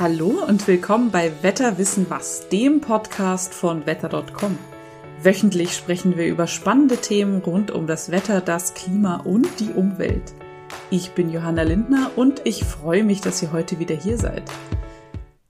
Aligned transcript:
Hallo 0.00 0.42
und 0.48 0.66
willkommen 0.66 1.10
bei 1.10 1.30
Wetter 1.42 1.76
wissen 1.76 2.06
was, 2.08 2.48
dem 2.48 2.80
Podcast 2.80 3.52
von 3.52 3.84
wetter.com. 3.84 4.56
Wöchentlich 5.22 5.76
sprechen 5.76 6.16
wir 6.16 6.26
über 6.26 6.46
spannende 6.46 6.96
Themen 6.96 7.42
rund 7.42 7.70
um 7.70 7.86
das 7.86 8.10
Wetter, 8.10 8.40
das 8.40 8.72
Klima 8.72 9.16
und 9.16 9.46
die 9.60 9.72
Umwelt. 9.74 10.32
Ich 10.88 11.10
bin 11.10 11.28
Johanna 11.28 11.64
Lindner 11.64 12.12
und 12.16 12.40
ich 12.44 12.64
freue 12.64 13.04
mich, 13.04 13.20
dass 13.20 13.42
ihr 13.42 13.52
heute 13.52 13.78
wieder 13.78 13.94
hier 13.94 14.16
seid. 14.16 14.44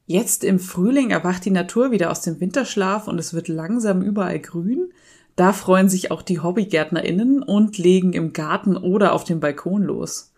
Jetzt 0.07 0.43
im 0.43 0.59
Frühling 0.59 1.13
erwacht 1.13 1.45
die 1.45 1.53
Natur 1.53 1.93
wieder 1.93 2.11
aus 2.11 2.23
dem 2.23 2.41
Winterschlaf 2.41 3.07
und 3.07 3.21
es 3.21 3.33
wird 3.33 3.47
langsam 3.47 4.03
überall 4.03 4.41
grün. 4.41 4.91
Da 5.37 5.53
freuen 5.53 5.89
sich 5.89 6.11
auch 6.11 6.23
die 6.23 6.41
Hobbygärtnerinnen 6.41 7.45
und 7.45 7.79
legen 7.79 8.15
im 8.15 8.33
Garten 8.33 8.77
oder 8.77 9.13
auf 9.13 9.23
dem 9.23 9.39
Balkon 9.39 9.85
los. 9.85 10.30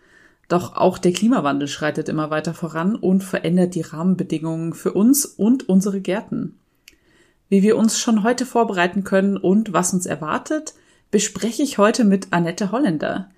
Doch 0.53 0.77
auch 0.77 0.99
der 0.99 1.15
Klimawandel 1.15 1.67
schreitet 1.67 2.11
immer 2.11 2.29
weiter 2.29 2.53
voran 2.53 2.95
und 2.95 3.25
verändert 3.25 3.75
die 3.75 3.81
Rahmenbedingungen 3.81 4.75
für 4.75 4.93
uns 4.93 5.25
und 5.25 5.67
unsere 5.67 6.03
Gärten. 6.03 6.59
Wie 7.49 7.63
wir 7.63 7.75
uns 7.75 7.99
schon 7.99 8.23
heute 8.23 8.45
vorbereiten 8.45 9.03
können 9.03 9.39
und 9.39 9.73
was 9.73 9.95
uns 9.95 10.05
erwartet, 10.05 10.75
bespreche 11.11 11.63
ich 11.63 11.79
heute 11.79 12.05
mit 12.05 12.35
Annette 12.35 12.71
Holländer. 12.71 13.31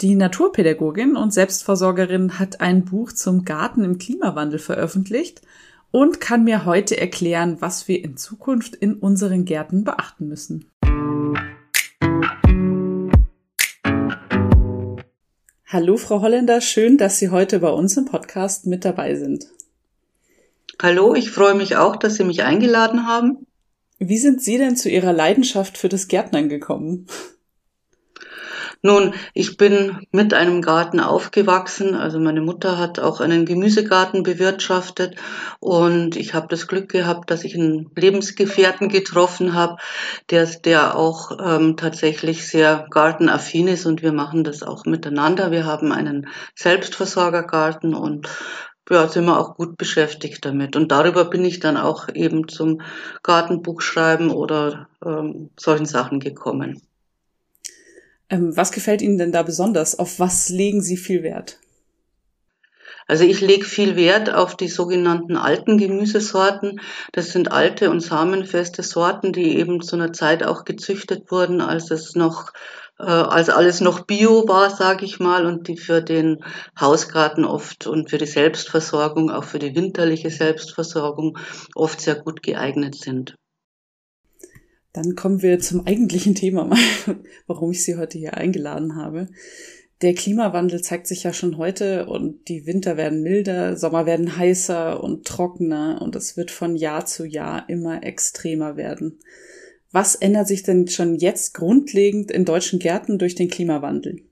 Die 0.00 0.14
Naturpädagogin 0.14 1.14
und 1.14 1.34
Selbstversorgerin 1.34 2.38
hat 2.38 2.62
ein 2.62 2.86
Buch 2.86 3.12
zum 3.12 3.44
Garten 3.44 3.84
im 3.84 3.98
Klimawandel 3.98 4.58
veröffentlicht 4.58 5.42
und 5.90 6.22
kann 6.22 6.42
mir 6.42 6.64
heute 6.64 6.98
erklären, 6.98 7.58
was 7.60 7.86
wir 7.86 8.02
in 8.02 8.16
Zukunft 8.16 8.76
in 8.76 8.94
unseren 8.94 9.44
Gärten 9.44 9.84
beachten 9.84 10.26
müssen. 10.26 10.71
Hallo, 15.72 15.96
Frau 15.96 16.20
Holländer, 16.20 16.60
schön, 16.60 16.98
dass 16.98 17.16
Sie 17.16 17.30
heute 17.30 17.60
bei 17.60 17.70
uns 17.70 17.96
im 17.96 18.04
Podcast 18.04 18.66
mit 18.66 18.84
dabei 18.84 19.14
sind. 19.14 19.46
Hallo, 20.82 21.14
ich 21.14 21.30
freue 21.30 21.54
mich 21.54 21.76
auch, 21.76 21.96
dass 21.96 22.16
Sie 22.16 22.24
mich 22.24 22.42
eingeladen 22.42 23.06
haben. 23.06 23.46
Wie 23.98 24.18
sind 24.18 24.42
Sie 24.42 24.58
denn 24.58 24.76
zu 24.76 24.90
Ihrer 24.90 25.14
Leidenschaft 25.14 25.78
für 25.78 25.88
das 25.88 26.08
Gärtnern 26.08 26.50
gekommen? 26.50 27.06
Nun, 28.84 29.14
ich 29.32 29.56
bin 29.56 30.06
mit 30.10 30.34
einem 30.34 30.60
Garten 30.60 30.98
aufgewachsen. 30.98 31.94
Also 31.94 32.18
meine 32.18 32.40
Mutter 32.40 32.78
hat 32.78 32.98
auch 32.98 33.20
einen 33.20 33.46
Gemüsegarten 33.46 34.24
bewirtschaftet 34.24 35.14
und 35.60 36.16
ich 36.16 36.34
habe 36.34 36.48
das 36.48 36.66
Glück 36.66 36.88
gehabt, 36.88 37.30
dass 37.30 37.44
ich 37.44 37.54
einen 37.54 37.92
Lebensgefährten 37.94 38.88
getroffen 38.88 39.54
habe, 39.54 39.76
der, 40.30 40.46
der 40.46 40.96
auch 40.96 41.38
ähm, 41.40 41.76
tatsächlich 41.76 42.48
sehr 42.48 42.88
gartenaffin 42.90 43.68
ist 43.68 43.86
und 43.86 44.02
wir 44.02 44.12
machen 44.12 44.42
das 44.42 44.64
auch 44.64 44.84
miteinander. 44.84 45.52
Wir 45.52 45.64
haben 45.64 45.92
einen 45.92 46.26
Selbstversorgergarten 46.56 47.94
und 47.94 48.28
ja, 48.90 49.06
sind 49.06 49.26
wir 49.26 49.38
auch 49.38 49.54
gut 49.54 49.78
beschäftigt 49.78 50.44
damit. 50.44 50.74
Und 50.74 50.90
darüber 50.90 51.24
bin 51.24 51.44
ich 51.44 51.60
dann 51.60 51.76
auch 51.76 52.08
eben 52.12 52.48
zum 52.48 52.82
Gartenbuchschreiben 53.22 54.30
oder 54.30 54.88
ähm, 55.06 55.50
solchen 55.56 55.86
Sachen 55.86 56.18
gekommen. 56.18 56.82
Ähm, 58.30 58.56
was 58.56 58.72
gefällt 58.72 59.02
Ihnen 59.02 59.18
denn 59.18 59.32
da 59.32 59.42
besonders? 59.42 59.98
Auf 59.98 60.18
was 60.18 60.48
legen 60.48 60.82
Sie 60.82 60.96
viel 60.96 61.22
Wert? 61.22 61.58
Also 63.06 63.24
ich 63.24 63.40
lege 63.40 63.64
viel 63.64 63.96
Wert 63.96 64.32
auf 64.32 64.56
die 64.56 64.68
sogenannten 64.68 65.36
alten 65.36 65.76
Gemüsesorten. 65.76 66.80
Das 67.12 67.32
sind 67.32 67.50
alte 67.50 67.90
und 67.90 68.00
samenfeste 68.00 68.82
Sorten, 68.82 69.32
die 69.32 69.58
eben 69.58 69.82
zu 69.82 69.96
einer 69.96 70.12
Zeit 70.12 70.42
auch 70.44 70.64
gezüchtet 70.64 71.30
wurden, 71.30 71.60
als 71.60 71.90
es 71.90 72.14
noch 72.14 72.52
äh, 72.98 73.04
als 73.04 73.50
alles 73.50 73.80
noch 73.80 74.06
Bio 74.06 74.46
war, 74.48 74.70
sage 74.70 75.04
ich 75.04 75.18
mal, 75.18 75.46
und 75.46 75.66
die 75.68 75.76
für 75.76 76.02
den 76.02 76.44
Hausgarten 76.78 77.44
oft 77.44 77.86
und 77.86 78.10
für 78.10 78.18
die 78.18 78.26
Selbstversorgung, 78.26 79.30
auch 79.30 79.44
für 79.44 79.58
die 79.58 79.74
winterliche 79.74 80.30
Selbstversorgung 80.30 81.38
oft 81.74 82.00
sehr 82.00 82.14
gut 82.14 82.42
geeignet 82.42 82.94
sind. 82.94 83.34
Dann 84.92 85.14
kommen 85.16 85.42
wir 85.42 85.58
zum 85.58 85.86
eigentlichen 85.86 86.34
Thema, 86.34 86.70
warum 87.46 87.70
ich 87.70 87.84
Sie 87.84 87.96
heute 87.96 88.18
hier 88.18 88.36
eingeladen 88.36 88.96
habe. 88.96 89.28
Der 90.02 90.14
Klimawandel 90.14 90.82
zeigt 90.82 91.06
sich 91.06 91.22
ja 91.22 91.32
schon 91.32 91.58
heute 91.58 92.06
und 92.06 92.48
die 92.48 92.66
Winter 92.66 92.96
werden 92.96 93.22
milder, 93.22 93.76
Sommer 93.76 94.04
werden 94.04 94.36
heißer 94.36 95.02
und 95.02 95.26
trockener 95.26 96.02
und 96.02 96.16
es 96.16 96.36
wird 96.36 96.50
von 96.50 96.74
Jahr 96.74 97.06
zu 97.06 97.24
Jahr 97.24 97.68
immer 97.68 98.02
extremer 98.02 98.76
werden. 98.76 99.20
Was 99.92 100.16
ändert 100.16 100.48
sich 100.48 100.64
denn 100.64 100.88
schon 100.88 101.14
jetzt 101.14 101.54
grundlegend 101.54 102.32
in 102.32 102.44
deutschen 102.44 102.80
Gärten 102.80 103.18
durch 103.18 103.36
den 103.36 103.48
Klimawandel? 103.48 104.22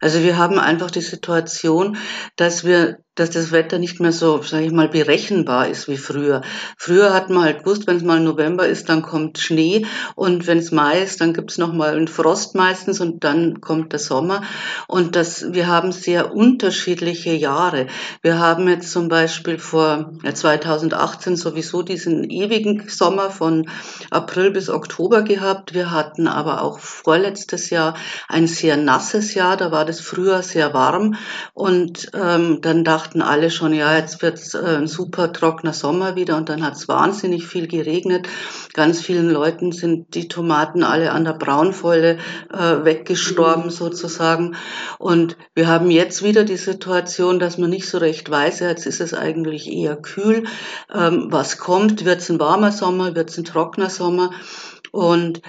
Also 0.00 0.22
wir 0.22 0.38
haben 0.38 0.58
einfach 0.58 0.90
die 0.90 1.00
Situation, 1.00 1.96
dass 2.36 2.64
wir 2.64 2.98
dass 3.14 3.30
das 3.30 3.52
Wetter 3.52 3.78
nicht 3.78 4.00
mehr 4.00 4.12
so, 4.12 4.42
sage 4.42 4.64
ich 4.64 4.72
mal, 4.72 4.88
berechenbar 4.88 5.68
ist 5.68 5.88
wie 5.88 5.96
früher. 5.96 6.42
Früher 6.76 7.14
hat 7.14 7.30
man 7.30 7.44
halt 7.44 7.60
gewusst, 7.60 7.86
wenn 7.86 7.96
es 7.96 8.02
mal 8.02 8.18
November 8.18 8.66
ist, 8.66 8.88
dann 8.88 9.02
kommt 9.02 9.38
Schnee 9.38 9.86
und 10.16 10.46
wenn 10.48 10.58
es 10.58 10.72
Mai 10.72 11.00
ist, 11.02 11.20
dann 11.20 11.32
gibt 11.32 11.52
es 11.52 11.58
noch 11.58 11.72
mal 11.72 11.94
einen 11.94 12.08
Frost 12.08 12.56
meistens 12.56 13.00
und 13.00 13.22
dann 13.22 13.60
kommt 13.60 13.92
der 13.92 14.00
Sommer. 14.00 14.42
Und 14.88 15.14
das, 15.14 15.52
wir 15.52 15.68
haben 15.68 15.92
sehr 15.92 16.34
unterschiedliche 16.34 17.32
Jahre. 17.32 17.86
Wir 18.20 18.40
haben 18.40 18.68
jetzt 18.68 18.90
zum 18.90 19.08
Beispiel 19.08 19.58
vor 19.58 20.12
ja, 20.24 20.34
2018 20.34 21.36
sowieso 21.36 21.82
diesen 21.82 22.28
ewigen 22.30 22.88
Sommer 22.88 23.30
von 23.30 23.70
April 24.10 24.50
bis 24.50 24.68
Oktober 24.68 25.22
gehabt. 25.22 25.72
Wir 25.72 25.92
hatten 25.92 26.26
aber 26.26 26.62
auch 26.62 26.80
vorletztes 26.80 27.70
Jahr 27.70 27.94
ein 28.28 28.48
sehr 28.48 28.76
nasses 28.76 29.34
Jahr. 29.34 29.56
Da 29.64 29.72
war 29.72 29.84
das 29.84 30.00
früher 30.00 30.42
sehr 30.42 30.74
warm 30.74 31.14
und 31.54 32.10
ähm, 32.14 32.58
dann 32.60 32.84
dachte 32.84 33.04
dachten 33.14 33.22
alle 33.22 33.50
schon, 33.50 33.74
ja, 33.74 33.96
jetzt 33.96 34.22
wird's 34.22 34.54
äh, 34.54 34.76
ein 34.78 34.86
super 34.86 35.32
trockener 35.32 35.72
Sommer 35.72 36.16
wieder 36.16 36.36
und 36.36 36.48
dann 36.48 36.64
hat's 36.64 36.88
wahnsinnig 36.88 37.46
viel 37.46 37.66
geregnet. 37.66 38.28
Ganz 38.72 39.00
vielen 39.00 39.30
Leuten 39.30 39.72
sind 39.72 40.14
die 40.14 40.28
Tomaten 40.28 40.82
alle 40.82 41.12
an 41.12 41.24
der 41.24 41.34
Braunfäule 41.34 42.18
äh, 42.52 42.84
weggestorben 42.84 43.70
sozusagen. 43.70 44.56
Und 44.98 45.36
wir 45.54 45.68
haben 45.68 45.90
jetzt 45.90 46.22
wieder 46.22 46.44
die 46.44 46.56
Situation, 46.56 47.38
dass 47.38 47.58
man 47.58 47.70
nicht 47.70 47.88
so 47.88 47.98
recht 47.98 48.30
weiß, 48.30 48.60
jetzt 48.60 48.86
ist 48.86 49.00
es 49.00 49.12
eigentlich 49.12 49.70
eher 49.70 49.96
kühl. 49.96 50.44
Ähm, 50.94 51.26
was 51.30 51.58
kommt? 51.58 52.04
Wird's 52.04 52.30
ein 52.30 52.40
warmer 52.40 52.72
Sommer? 52.72 53.14
Wird's 53.14 53.36
ein 53.36 53.44
trockener 53.44 53.90
Sommer? 53.90 54.30
Und 54.92 55.42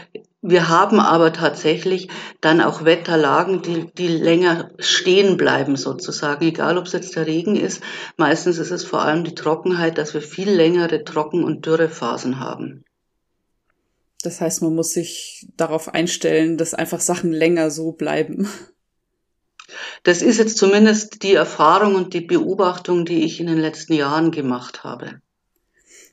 wir 0.47 0.69
haben 0.69 0.99
aber 0.99 1.33
tatsächlich 1.33 2.09
dann 2.39 2.61
auch 2.61 2.85
Wetterlagen, 2.85 3.61
die, 3.61 3.91
die 3.93 4.07
länger 4.07 4.71
stehen 4.79 5.37
bleiben 5.37 5.75
sozusagen, 5.75 6.45
egal 6.45 6.77
ob 6.77 6.85
es 6.85 6.93
jetzt 6.93 7.15
der 7.15 7.25
Regen 7.25 7.55
ist. 7.55 7.81
Meistens 8.17 8.57
ist 8.57 8.71
es 8.71 8.83
vor 8.83 9.01
allem 9.01 9.23
die 9.23 9.35
Trockenheit, 9.35 9.97
dass 9.97 10.13
wir 10.13 10.21
viel 10.21 10.49
längere 10.49 11.03
Trocken- 11.03 11.43
und 11.43 11.65
Dürrephasen 11.65 12.39
haben. 12.39 12.83
Das 14.21 14.41
heißt, 14.41 14.61
man 14.61 14.75
muss 14.75 14.91
sich 14.91 15.47
darauf 15.57 15.93
einstellen, 15.93 16.57
dass 16.57 16.73
einfach 16.73 16.99
Sachen 16.99 17.31
länger 17.31 17.69
so 17.71 17.91
bleiben. 17.91 18.47
Das 20.03 20.21
ist 20.21 20.37
jetzt 20.37 20.57
zumindest 20.57 21.23
die 21.23 21.33
Erfahrung 21.33 21.95
und 21.95 22.13
die 22.13 22.21
Beobachtung, 22.21 23.05
die 23.05 23.23
ich 23.23 23.39
in 23.39 23.47
den 23.47 23.57
letzten 23.57 23.93
Jahren 23.93 24.31
gemacht 24.31 24.83
habe. 24.83 25.21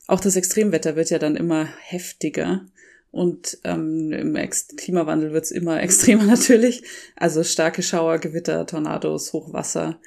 Auch 0.07 0.21
das 0.21 0.37
Extremwetter 0.37 0.97
wird 0.97 1.11
ja 1.11 1.19
dann 1.19 1.37
immer 1.37 1.65
heftiger. 1.65 2.67
Und 3.13 3.59
ähm, 3.65 4.11
im 4.11 4.35
Ex 4.35 4.69
Klimawandel 4.77 5.33
wird's 5.33 5.53
immer 5.53 5.81
extremer 5.83 6.25
natürlich. 6.25 6.83
Also 7.15 7.45
starke 7.45 7.83
Schauer, 7.83 8.19
Gewitter, 8.19 8.67
Tornados, 8.67 9.33
Hochwasser. 9.33 10.01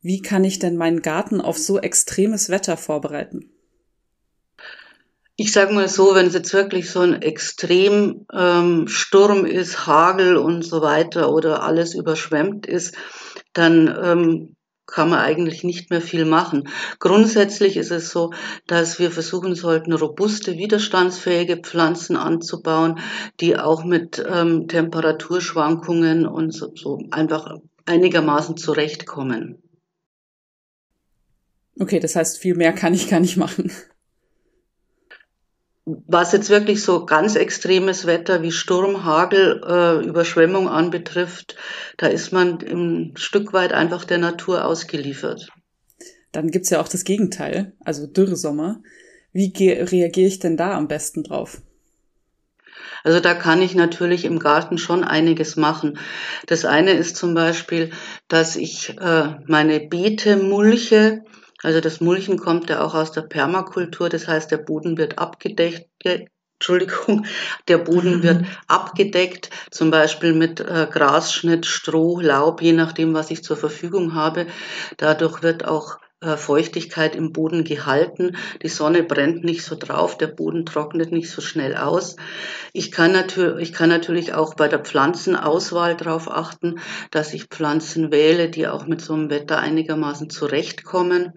Wie 0.00 0.22
kann 0.22 0.44
ich 0.44 0.58
denn 0.60 0.76
meinen 0.76 1.02
Garten 1.02 1.40
auf 1.40 1.58
so 1.58 1.80
extremes 1.80 2.48
Wetter 2.48 2.76
vorbereiten? 2.76 3.50
Ich 5.36 5.50
sage 5.50 5.74
mal 5.74 5.88
so, 5.88 6.14
wenn 6.14 6.26
es 6.26 6.34
jetzt 6.34 6.52
wirklich 6.52 6.90
so 6.90 7.00
ein 7.00 7.20
Extremsturm 7.20 8.26
ähm, 8.32 8.88
Sturm 8.88 9.46
ist, 9.46 9.86
Hagel 9.86 10.36
und 10.36 10.62
so 10.62 10.80
weiter 10.80 11.32
oder 11.32 11.64
alles 11.64 11.94
überschwemmt 11.94 12.66
ist, 12.66 12.94
dann 13.52 13.92
ähm, 14.00 14.56
kann 14.86 15.10
man 15.10 15.20
eigentlich 15.20 15.64
nicht 15.64 15.90
mehr 15.90 16.00
viel 16.00 16.24
machen. 16.24 16.68
Grundsätzlich 16.98 17.76
ist 17.76 17.90
es 17.90 18.10
so, 18.10 18.32
dass 18.66 18.98
wir 18.98 19.10
versuchen 19.10 19.54
sollten, 19.54 19.92
robuste, 19.92 20.56
widerstandsfähige 20.56 21.58
Pflanzen 21.58 22.16
anzubauen, 22.16 22.98
die 23.40 23.56
auch 23.56 23.84
mit 23.84 24.24
ähm, 24.28 24.68
Temperaturschwankungen 24.68 26.26
und 26.26 26.52
so, 26.52 26.72
so 26.74 27.00
einfach 27.10 27.56
einigermaßen 27.86 28.56
zurechtkommen. 28.56 29.62
Okay, 31.78 31.98
das 31.98 32.14
heißt, 32.14 32.38
viel 32.38 32.54
mehr 32.54 32.72
kann 32.72 32.94
ich 32.94 33.08
gar 33.08 33.20
nicht 33.20 33.36
machen. 33.36 33.72
Was 35.86 36.32
jetzt 36.32 36.48
wirklich 36.48 36.82
so 36.82 37.04
ganz 37.04 37.36
extremes 37.36 38.06
Wetter 38.06 38.42
wie 38.42 38.52
Sturm, 38.52 39.04
Hagel, 39.04 39.60
äh, 39.66 40.06
Überschwemmung 40.06 40.68
anbetrifft, 40.68 41.56
da 41.98 42.06
ist 42.06 42.32
man 42.32 42.58
ein 42.62 43.12
Stück 43.16 43.52
weit 43.52 43.72
einfach 43.74 44.04
der 44.04 44.18
Natur 44.18 44.64
ausgeliefert. 44.64 45.48
Dann 46.32 46.50
gibt's 46.50 46.70
ja 46.70 46.80
auch 46.80 46.88
das 46.88 47.04
Gegenteil, 47.04 47.74
also 47.84 48.06
Dürresommer. 48.06 48.80
Wie 49.32 49.52
reagiere 49.56 50.28
ich 50.28 50.38
denn 50.38 50.56
da 50.56 50.74
am 50.74 50.88
besten 50.88 51.22
drauf? 51.22 51.60
Also 53.04 53.20
da 53.20 53.34
kann 53.34 53.60
ich 53.60 53.74
natürlich 53.74 54.24
im 54.24 54.38
Garten 54.38 54.78
schon 54.78 55.04
einiges 55.04 55.56
machen. 55.56 55.98
Das 56.46 56.64
eine 56.64 56.92
ist 56.92 57.16
zum 57.16 57.34
Beispiel, 57.34 57.90
dass 58.28 58.56
ich 58.56 58.96
äh, 58.98 59.36
meine 59.46 59.80
Beete 59.80 60.38
mulche 60.38 61.24
Also 61.64 61.80
das 61.80 62.00
Mulchen 62.02 62.38
kommt 62.38 62.68
ja 62.68 62.84
auch 62.84 62.94
aus 62.94 63.12
der 63.12 63.22
Permakultur, 63.22 64.10
das 64.10 64.28
heißt, 64.28 64.50
der 64.50 64.58
Boden 64.58 64.98
wird 64.98 65.18
abgedeckt, 65.18 65.88
Entschuldigung, 66.58 67.24
der 67.68 67.78
Boden 67.78 68.22
wird 68.22 68.42
mhm. 68.42 68.46
abgedeckt, 68.68 69.48
zum 69.70 69.90
Beispiel 69.90 70.34
mit 70.34 70.60
äh, 70.60 70.86
Grasschnitt, 70.90 71.64
Stroh, 71.64 72.20
Laub, 72.20 72.60
je 72.60 72.72
nachdem, 72.72 73.14
was 73.14 73.30
ich 73.30 73.42
zur 73.42 73.56
Verfügung 73.56 74.14
habe. 74.14 74.46
Dadurch 74.98 75.42
wird 75.42 75.64
auch 75.64 75.98
Feuchtigkeit 76.36 77.14
im 77.16 77.32
Boden 77.32 77.64
gehalten. 77.64 78.36
Die 78.62 78.68
Sonne 78.68 79.02
brennt 79.02 79.44
nicht 79.44 79.64
so 79.64 79.76
drauf, 79.76 80.18
der 80.18 80.28
Boden 80.28 80.66
trocknet 80.66 81.12
nicht 81.12 81.30
so 81.30 81.40
schnell 81.40 81.76
aus. 81.76 82.16
Ich 82.72 82.90
kann, 82.90 83.12
natürlich, 83.12 83.68
ich 83.68 83.72
kann 83.74 83.88
natürlich 83.88 84.34
auch 84.34 84.54
bei 84.54 84.68
der 84.68 84.80
Pflanzenauswahl 84.80 85.96
darauf 85.96 86.30
achten, 86.30 86.80
dass 87.10 87.34
ich 87.34 87.44
Pflanzen 87.44 88.10
wähle, 88.10 88.48
die 88.48 88.66
auch 88.66 88.86
mit 88.86 89.00
so 89.00 89.14
einem 89.14 89.30
Wetter 89.30 89.58
einigermaßen 89.58 90.30
zurechtkommen. 90.30 91.32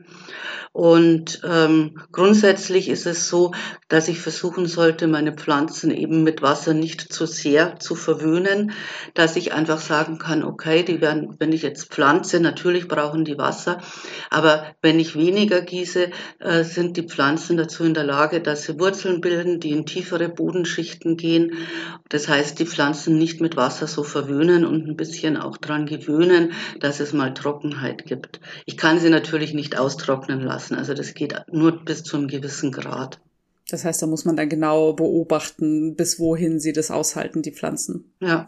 Und 0.77 1.41
ähm, 1.43 1.99
grundsätzlich 2.11 2.87
ist 2.87 3.07
es 3.07 3.27
so, 3.27 3.51
dass 3.87 4.07
ich 4.09 4.19
versuchen 4.19 4.67
sollte, 4.67 5.07
meine 5.07 5.33
Pflanzen 5.33 5.89
eben 5.89 6.23
mit 6.23 6.43
Wasser 6.43 6.75
nicht 6.75 7.01
zu 7.01 7.25
sehr 7.25 7.79
zu 7.79 7.95
verwöhnen, 7.95 8.71
dass 9.15 9.37
ich 9.37 9.53
einfach 9.53 9.79
sagen 9.79 10.19
kann, 10.19 10.43
okay, 10.43 10.83
die 10.83 11.01
werden, 11.01 11.35
wenn 11.39 11.51
ich 11.51 11.63
jetzt 11.63 11.91
pflanze, 11.91 12.39
natürlich 12.39 12.87
brauchen 12.87 13.25
die 13.25 13.39
Wasser, 13.39 13.81
aber 14.29 14.67
wenn 14.81 14.99
ich 14.99 15.15
weniger 15.15 15.61
gieße, 15.61 16.11
äh, 16.39 16.63
sind 16.63 16.97
die 16.97 17.07
Pflanzen 17.07 17.57
dazu 17.57 17.83
in 17.83 17.93
der 17.93 18.03
Lage, 18.03 18.41
dass 18.41 18.63
sie 18.63 18.79
Wurzeln 18.79 19.21
bilden, 19.21 19.59
die 19.59 19.71
in 19.71 19.85
tiefere 19.85 20.29
Bodenschichten 20.29 21.17
gehen. 21.17 21.53
Das 22.09 22.27
heißt, 22.27 22.59
die 22.59 22.65
Pflanzen 22.67 23.17
nicht 23.17 23.41
mit 23.41 23.55
Wasser 23.55 23.87
so 23.87 24.03
verwöhnen 24.03 24.65
und 24.65 24.87
ein 24.87 24.95
bisschen 24.95 25.37
auch 25.37 25.57
dran 25.57 25.85
gewöhnen, 25.85 26.53
dass 26.79 26.99
es 26.99 27.13
mal 27.13 27.33
Trockenheit 27.33 28.05
gibt. 28.05 28.39
Ich 28.65 28.77
kann 28.77 28.99
sie 28.99 29.09
natürlich 29.09 29.53
nicht 29.53 29.77
austrocknen 29.77 30.41
lassen 30.41 30.57
lassen. 30.57 30.75
Also 30.75 30.93
das 30.93 31.13
geht 31.13 31.35
nur 31.51 31.83
bis 31.83 32.03
zu 32.03 32.17
einem 32.17 32.27
gewissen 32.27 32.71
Grad. 32.71 33.19
Das 33.69 33.83
heißt, 33.83 34.01
da 34.01 34.07
muss 34.07 34.25
man 34.25 34.37
dann 34.37 34.49
genau 34.49 34.93
beobachten, 34.93 35.95
bis 35.95 36.19
wohin 36.19 36.59
sie 36.59 36.73
das 36.73 36.89
aushalten, 36.89 37.41
die 37.41 37.51
Pflanzen. 37.51 38.13
Ja. 38.21 38.45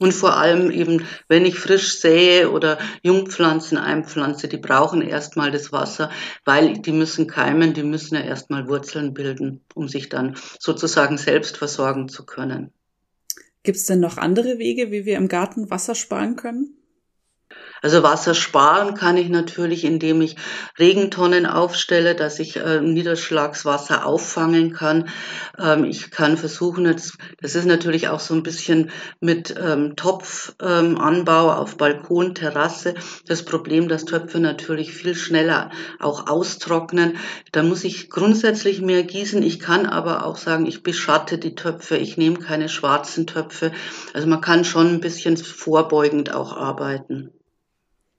Und 0.00 0.12
vor 0.12 0.36
allem 0.36 0.70
eben, 0.70 1.06
wenn 1.28 1.46
ich 1.46 1.58
frisch 1.58 1.98
sähe 2.00 2.50
oder 2.50 2.78
Jungpflanzen 3.02 3.78
einpflanze, 3.78 4.48
die 4.48 4.56
brauchen 4.56 5.02
erstmal 5.02 5.50
das 5.50 5.72
Wasser, 5.72 6.10
weil 6.44 6.78
die 6.78 6.92
müssen 6.92 7.26
keimen, 7.26 7.74
die 7.74 7.82
müssen 7.82 8.16
ja 8.16 8.22
erstmal 8.22 8.68
Wurzeln 8.68 9.14
bilden, 9.14 9.60
um 9.74 9.88
sich 9.88 10.08
dann 10.08 10.36
sozusagen 10.58 11.18
selbst 11.18 11.56
versorgen 11.56 12.08
zu 12.08 12.26
können. 12.26 12.72
Gibt 13.62 13.78
es 13.78 13.86
denn 13.86 14.00
noch 14.00 14.18
andere 14.18 14.58
Wege, 14.58 14.90
wie 14.90 15.06
wir 15.06 15.16
im 15.16 15.28
Garten 15.28 15.70
Wasser 15.70 15.94
sparen 15.94 16.36
können? 16.36 16.76
Also 17.84 18.02
Wasser 18.02 18.32
sparen 18.32 18.94
kann 18.94 19.18
ich 19.18 19.28
natürlich, 19.28 19.84
indem 19.84 20.22
ich 20.22 20.36
Regentonnen 20.78 21.44
aufstelle, 21.44 22.14
dass 22.14 22.38
ich 22.38 22.56
äh, 22.56 22.80
Niederschlagswasser 22.80 24.06
auffangen 24.06 24.72
kann. 24.72 25.10
Ähm, 25.58 25.84
ich 25.84 26.10
kann 26.10 26.38
versuchen, 26.38 26.86
jetzt, 26.86 27.18
das 27.42 27.54
ist 27.54 27.66
natürlich 27.66 28.08
auch 28.08 28.20
so 28.20 28.32
ein 28.32 28.42
bisschen 28.42 28.90
mit 29.20 29.54
ähm, 29.62 29.96
Topfanbau 29.96 31.52
ähm, 31.52 31.58
auf 31.58 31.76
Balkon, 31.76 32.34
Terrasse, 32.34 32.94
das 33.26 33.44
Problem, 33.44 33.86
dass 33.88 34.06
Töpfe 34.06 34.40
natürlich 34.40 34.94
viel 34.94 35.14
schneller 35.14 35.70
auch 36.00 36.26
austrocknen. 36.26 37.18
Da 37.52 37.62
muss 37.62 37.84
ich 37.84 38.08
grundsätzlich 38.08 38.80
mehr 38.80 39.02
gießen. 39.02 39.42
Ich 39.42 39.60
kann 39.60 39.84
aber 39.84 40.24
auch 40.24 40.38
sagen, 40.38 40.64
ich 40.64 40.82
beschatte 40.82 41.36
die 41.36 41.54
Töpfe, 41.54 41.98
ich 41.98 42.16
nehme 42.16 42.38
keine 42.38 42.70
schwarzen 42.70 43.26
Töpfe. 43.26 43.72
Also 44.14 44.26
man 44.26 44.40
kann 44.40 44.64
schon 44.64 44.86
ein 44.86 45.00
bisschen 45.00 45.36
vorbeugend 45.36 46.32
auch 46.32 46.56
arbeiten. 46.56 47.30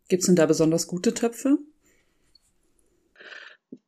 Gibt 0.07 0.21
es 0.21 0.27
denn 0.27 0.35
da 0.35 0.45
besonders 0.45 0.87
gute 0.87 1.13
Töpfe? 1.13 1.57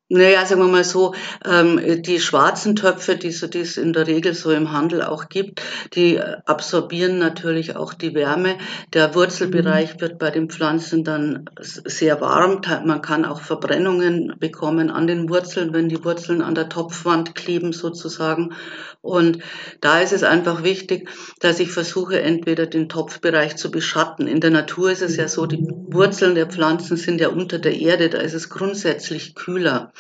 Naja, 0.10 0.46
sagen 0.46 0.62
wir 0.62 0.70
mal 0.70 0.86
so, 0.86 1.14
ähm, 1.44 2.02
die 2.02 2.22
schwarzen 2.22 2.78
Töpfe, 2.78 3.18
die, 3.18 3.32
so, 3.32 3.48
die 3.48 3.60
es 3.60 3.76
in 3.76 3.92
der 3.92 4.08
Regel 4.08 4.34
so 4.34 4.52
im 4.52 4.72
Handel 4.72 5.02
auch 5.02 5.28
gibt, 5.28 5.62
die 5.96 6.18
absorbieren 6.46 7.20
natürlich 7.20 7.76
auch 7.76 7.94
die 7.94 8.14
Wärme. 8.14 8.58
Der 8.94 9.16
Wurzelbereich 9.16 9.96
mhm. 9.96 10.02
wird 10.02 10.18
bei 10.18 10.32
den 10.32 10.50
Pflanzen 10.50 11.04
dann 11.04 11.50
sehr 11.60 12.22
warm. 12.22 12.62
Man 12.86 13.02
kann 13.02 13.26
auch 13.26 13.42
Verbrennungen 13.42 14.34
bekommen 14.40 14.92
an 14.92 15.08
den 15.08 15.28
Wurzeln, 15.30 15.74
wenn 15.74 15.90
die 15.90 16.02
Wurzeln 16.06 16.42
an 16.42 16.56
der 16.56 16.70
Topfwand 16.70 17.36
kleben 17.36 17.74
sozusagen. 17.74 18.54
Und 19.02 19.40
da 19.82 20.00
ist 20.00 20.14
es 20.14 20.24
einfach 20.24 20.64
wichtig, 20.64 21.10
dass 21.42 21.60
ich 21.60 21.72
versuche, 21.72 22.22
entweder 22.22 22.66
den 22.66 22.88
Topfbereich 22.88 23.58
zu 23.58 23.72
beschatten. 23.72 24.26
In 24.28 24.40
der 24.40 24.52
Natur 24.52 24.90
ist 24.90 25.02
es 25.02 25.18
ja 25.18 25.28
so, 25.28 25.46
die 25.46 25.66
Wurzeln 25.90 26.36
der 26.36 26.48
Pflanzen 26.48 26.96
sind 26.96 27.20
ja 27.20 27.28
unter 27.28 27.60
der 27.60 27.78
Erde, 27.78 28.10
da 28.10 28.20
ist 28.20 28.34
es 28.34 28.50
grundsätzlich 28.50 29.36
kühler. 29.36 29.92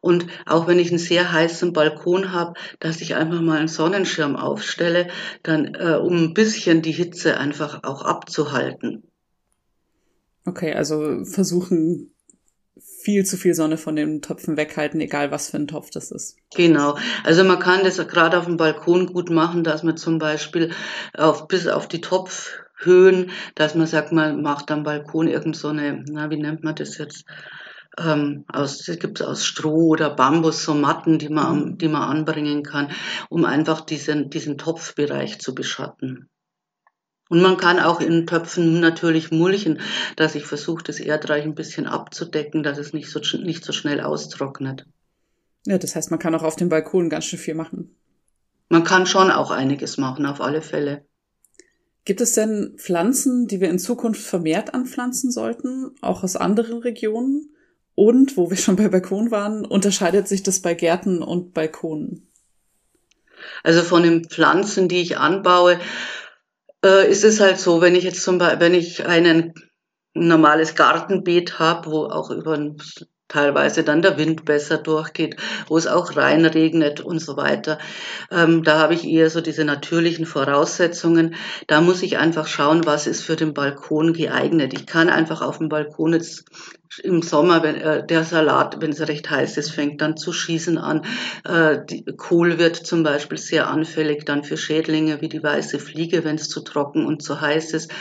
Und 0.00 0.26
auch 0.46 0.66
wenn 0.66 0.78
ich 0.78 0.88
einen 0.88 0.98
sehr 0.98 1.30
heißen 1.32 1.72
Balkon 1.72 2.32
habe, 2.32 2.54
dass 2.78 3.00
ich 3.00 3.14
einfach 3.14 3.40
mal 3.40 3.58
einen 3.58 3.68
Sonnenschirm 3.68 4.36
aufstelle, 4.36 5.08
dann 5.42 5.74
äh, 5.74 5.98
um 6.00 6.16
ein 6.16 6.34
bisschen 6.34 6.82
die 6.82 6.92
Hitze 6.92 7.36
einfach 7.36 7.84
auch 7.84 8.02
abzuhalten. 8.02 9.02
Okay, 10.46 10.72
also 10.72 11.24
versuchen 11.24 12.12
viel 13.02 13.24
zu 13.24 13.36
viel 13.36 13.54
Sonne 13.54 13.76
von 13.76 13.96
den 13.96 14.22
Töpfen 14.22 14.56
weghalten, 14.56 15.00
egal 15.00 15.30
was 15.30 15.50
für 15.50 15.58
ein 15.58 15.66
Topf 15.66 15.90
das 15.90 16.10
ist. 16.10 16.36
Genau. 16.54 16.96
Also 17.24 17.44
man 17.44 17.58
kann 17.58 17.84
das 17.84 17.96
gerade 18.08 18.38
auf 18.38 18.46
dem 18.46 18.56
Balkon 18.56 19.06
gut 19.06 19.30
machen, 19.30 19.64
dass 19.64 19.82
man 19.82 19.96
zum 19.96 20.18
Beispiel 20.18 20.72
auf, 21.16 21.46
bis 21.48 21.66
auf 21.66 21.88
die 21.88 22.00
Topfhöhen, 22.00 23.30
dass 23.54 23.74
man 23.74 23.86
sagt, 23.86 24.12
man 24.12 24.42
macht 24.42 24.70
am 24.70 24.82
Balkon 24.82 25.28
irgend 25.28 25.56
so 25.56 25.68
eine, 25.68 26.04
na, 26.08 26.30
wie 26.30 26.38
nennt 26.38 26.64
man 26.64 26.74
das 26.74 26.96
jetzt? 26.98 27.24
Ähm, 28.00 28.44
aus, 28.48 28.84
gibt 28.86 29.20
es 29.20 29.26
aus 29.26 29.44
Stroh 29.44 29.88
oder 29.88 30.10
Bambus 30.10 30.64
so 30.64 30.74
Matten, 30.74 31.18
die 31.18 31.28
man, 31.28 31.78
die 31.78 31.88
man 31.88 32.02
anbringen 32.02 32.62
kann, 32.62 32.90
um 33.28 33.44
einfach 33.44 33.82
diesen, 33.82 34.30
diesen 34.30 34.58
Topfbereich 34.58 35.40
zu 35.40 35.54
beschatten. 35.54 36.28
Und 37.28 37.42
man 37.42 37.56
kann 37.56 37.78
auch 37.78 38.00
in 38.00 38.26
Töpfen 38.26 38.80
natürlich 38.80 39.30
mulchen, 39.30 39.80
dass 40.16 40.34
ich 40.34 40.44
versuche, 40.44 40.82
das 40.82 40.98
Erdreich 40.98 41.44
ein 41.44 41.54
bisschen 41.54 41.86
abzudecken, 41.86 42.64
dass 42.64 42.76
es 42.76 42.92
nicht 42.92 43.08
so, 43.08 43.20
nicht 43.38 43.64
so 43.64 43.72
schnell 43.72 44.00
austrocknet. 44.00 44.86
Ja, 45.66 45.78
das 45.78 45.94
heißt, 45.94 46.10
man 46.10 46.18
kann 46.18 46.34
auch 46.34 46.42
auf 46.42 46.56
dem 46.56 46.68
Balkon 46.68 47.08
ganz 47.08 47.26
schön 47.26 47.38
viel 47.38 47.54
machen. 47.54 47.94
Man 48.68 48.82
kann 48.82 49.06
schon 49.06 49.30
auch 49.30 49.50
einiges 49.50 49.96
machen, 49.96 50.26
auf 50.26 50.40
alle 50.40 50.62
Fälle. 50.62 51.04
Gibt 52.04 52.20
es 52.20 52.32
denn 52.32 52.74
Pflanzen, 52.78 53.46
die 53.46 53.60
wir 53.60 53.68
in 53.68 53.78
Zukunft 53.78 54.22
vermehrt 54.22 54.74
anpflanzen 54.74 55.30
sollten, 55.30 55.92
auch 56.00 56.24
aus 56.24 56.34
anderen 56.34 56.78
Regionen? 56.78 57.54
Und, 57.94 58.36
wo 58.36 58.50
wir 58.50 58.56
schon 58.56 58.76
bei 58.76 58.88
Balkon 58.88 59.30
waren, 59.30 59.64
unterscheidet 59.64 60.28
sich 60.28 60.42
das 60.42 60.60
bei 60.60 60.74
Gärten 60.74 61.22
und 61.22 61.52
Balkonen? 61.52 62.30
Also 63.62 63.82
von 63.82 64.02
den 64.02 64.28
Pflanzen, 64.28 64.88
die 64.88 65.00
ich 65.00 65.18
anbaue, 65.18 65.78
äh, 66.84 67.10
ist 67.10 67.24
es 67.24 67.40
halt 67.40 67.58
so, 67.58 67.80
wenn 67.80 67.94
ich 67.94 68.04
jetzt 68.04 68.22
zum 68.22 68.38
Beispiel, 68.38 68.60
wenn 68.60 68.74
ich 68.74 69.06
einen 69.06 69.54
ein 70.14 70.26
normales 70.26 70.74
Gartenbeet 70.74 71.58
habe, 71.58 71.90
wo 71.90 72.06
auch 72.06 72.30
über 72.30 72.54
ein 72.54 72.76
teilweise 73.30 73.82
dann 73.84 74.02
der 74.02 74.18
Wind 74.18 74.44
besser 74.44 74.76
durchgeht, 74.76 75.36
wo 75.68 75.78
es 75.78 75.86
auch 75.86 76.16
reinregnet 76.16 77.00
und 77.00 77.20
so 77.20 77.36
weiter. 77.36 77.78
Ähm, 78.30 78.62
da 78.62 78.78
habe 78.78 78.94
ich 78.94 79.06
eher 79.06 79.30
so 79.30 79.40
diese 79.40 79.64
natürlichen 79.64 80.26
Voraussetzungen. 80.26 81.34
Da 81.66 81.80
muss 81.80 82.02
ich 82.02 82.18
einfach 82.18 82.46
schauen, 82.46 82.84
was 82.84 83.06
ist 83.06 83.22
für 83.22 83.36
den 83.36 83.54
Balkon 83.54 84.12
geeignet. 84.12 84.74
Ich 84.74 84.86
kann 84.86 85.08
einfach 85.08 85.40
auf 85.40 85.58
dem 85.58 85.68
Balkon 85.68 86.12
jetzt 86.12 86.44
im 87.04 87.22
Sommer, 87.22 87.62
wenn 87.62 87.76
äh, 87.76 88.04
der 88.04 88.24
Salat, 88.24 88.80
wenn 88.80 88.90
es 88.90 89.06
recht 89.06 89.30
heiß 89.30 89.56
ist, 89.58 89.70
fängt 89.70 90.00
dann 90.00 90.16
zu 90.16 90.32
schießen 90.32 90.76
an. 90.76 91.04
Äh, 91.44 91.78
die, 91.88 92.04
Kohl 92.16 92.58
wird 92.58 92.74
zum 92.74 93.04
Beispiel 93.04 93.38
sehr 93.38 93.68
anfällig 93.68 94.24
dann 94.24 94.42
für 94.42 94.56
Schädlinge 94.56 95.20
wie 95.20 95.28
die 95.28 95.42
weiße 95.42 95.78
Fliege, 95.78 96.24
wenn 96.24 96.34
es 96.34 96.48
zu 96.48 96.60
trocken 96.60 97.06
und 97.06 97.22
zu 97.22 97.40
heiß 97.40 97.74
ist. 97.74 97.92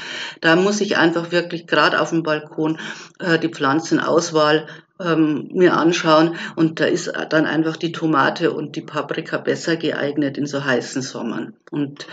Da 0.42 0.56
muss 0.56 0.82
ich 0.82 0.98
einfach 0.98 1.32
wirklich 1.32 1.68
gerade 1.68 2.02
auf 2.02 2.10
dem 2.10 2.24
Balkon 2.24 2.80
äh, 3.20 3.38
die 3.38 3.50
Pflanzenauswahl 3.50 4.68
ähm, 5.00 5.50
mir 5.54 5.74
anschauen 5.78 6.36
und 6.56 6.80
da 6.80 6.86
ist 6.86 7.12
dann 7.30 7.46
einfach 7.46 7.78
die 7.78 7.92
Tomate 7.92 8.52
und 8.52 8.76
die 8.76 8.82
Paprika 8.82 9.38
besser 9.38 9.78
geeignet 9.78 10.38
in 10.38 10.46
so 10.46 10.64
heißen 10.64 11.02
Sommern. 11.02 11.54
Und 11.72 12.06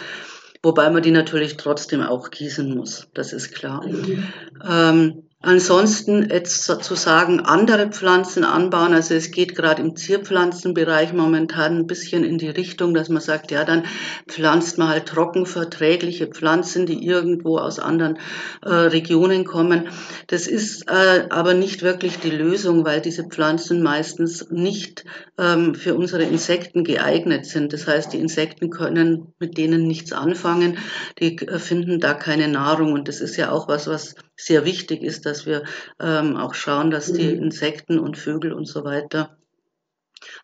wobei 0.62 0.88
man 0.90 1.02
die 1.02 1.10
natürlich 1.10 1.56
trotzdem 1.56 2.02
auch 2.02 2.30
gießen 2.30 2.74
muss, 2.74 3.08
das 3.14 3.32
ist 3.32 3.52
klar. 3.52 3.84
Mhm. 3.86 4.28
Ähm, 4.68 5.22
Ansonsten 5.42 6.30
jetzt 6.30 6.64
zu 6.64 6.94
sagen, 6.94 7.40
andere 7.40 7.88
Pflanzen 7.90 8.42
anbauen, 8.42 8.94
also 8.94 9.14
es 9.14 9.30
geht 9.30 9.54
gerade 9.54 9.82
im 9.82 9.94
Zierpflanzenbereich 9.94 11.12
momentan 11.12 11.76
ein 11.76 11.86
bisschen 11.86 12.24
in 12.24 12.38
die 12.38 12.48
Richtung, 12.48 12.94
dass 12.94 13.10
man 13.10 13.20
sagt, 13.20 13.50
ja, 13.50 13.64
dann 13.64 13.84
pflanzt 14.26 14.78
man 14.78 14.88
halt 14.88 15.06
trockenverträgliche 15.06 16.28
Pflanzen, 16.28 16.86
die 16.86 17.06
irgendwo 17.06 17.58
aus 17.58 17.78
anderen 17.78 18.18
äh, 18.62 18.70
Regionen 18.70 19.44
kommen. 19.44 19.88
Das 20.26 20.46
ist 20.46 20.88
äh, 20.88 21.26
aber 21.28 21.52
nicht 21.52 21.82
wirklich 21.82 22.18
die 22.18 22.30
Lösung, 22.30 22.86
weil 22.86 23.02
diese 23.02 23.24
Pflanzen 23.24 23.82
meistens 23.82 24.50
nicht 24.50 25.04
ähm, 25.38 25.74
für 25.74 25.94
unsere 25.94 26.22
Insekten 26.22 26.82
geeignet 26.82 27.44
sind. 27.44 27.74
Das 27.74 27.86
heißt, 27.86 28.14
die 28.14 28.20
Insekten 28.20 28.70
können 28.70 29.34
mit 29.38 29.58
denen 29.58 29.86
nichts 29.86 30.12
anfangen, 30.12 30.78
die 31.20 31.36
äh, 31.36 31.58
finden 31.58 32.00
da 32.00 32.14
keine 32.14 32.48
Nahrung 32.48 32.94
und 32.94 33.06
das 33.06 33.20
ist 33.20 33.36
ja 33.36 33.52
auch 33.52 33.68
was, 33.68 33.86
was 33.86 34.14
sehr 34.36 34.64
wichtig 34.64 35.02
ist, 35.02 35.25
ist, 35.26 35.40
dass 35.40 35.46
wir 35.46 35.64
ähm, 36.00 36.36
auch 36.36 36.54
schauen, 36.54 36.90
dass 36.90 37.12
die 37.12 37.34
mhm. 37.34 37.44
Insekten 37.44 37.98
und 37.98 38.16
Vögel 38.16 38.52
und 38.52 38.66
so 38.66 38.84
weiter 38.84 39.36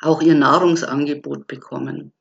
auch 0.00 0.20
ihr 0.20 0.34
Nahrungsangebot 0.34 1.46
bekommen. 1.46 2.12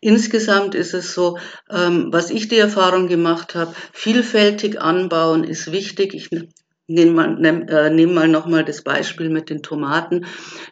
Insgesamt 0.00 0.74
ist 0.74 0.94
es 0.94 1.14
so, 1.14 1.38
ähm, 1.70 2.12
was 2.12 2.30
ich 2.30 2.48
die 2.48 2.58
Erfahrung 2.58 3.08
gemacht 3.08 3.54
habe, 3.54 3.74
vielfältig 3.92 4.80
anbauen 4.80 5.44
ist 5.44 5.72
wichtig. 5.72 6.14
Ich 6.14 6.30
nehme 6.86 7.12
mal, 7.12 7.34
nehm, 7.36 7.68
äh, 7.68 7.90
nehm 7.90 8.12
mal 8.12 8.28
nochmal 8.28 8.64
das 8.64 8.82
Beispiel 8.82 9.30
mit 9.30 9.50
den 9.50 9.62
Tomaten. 9.62 10.26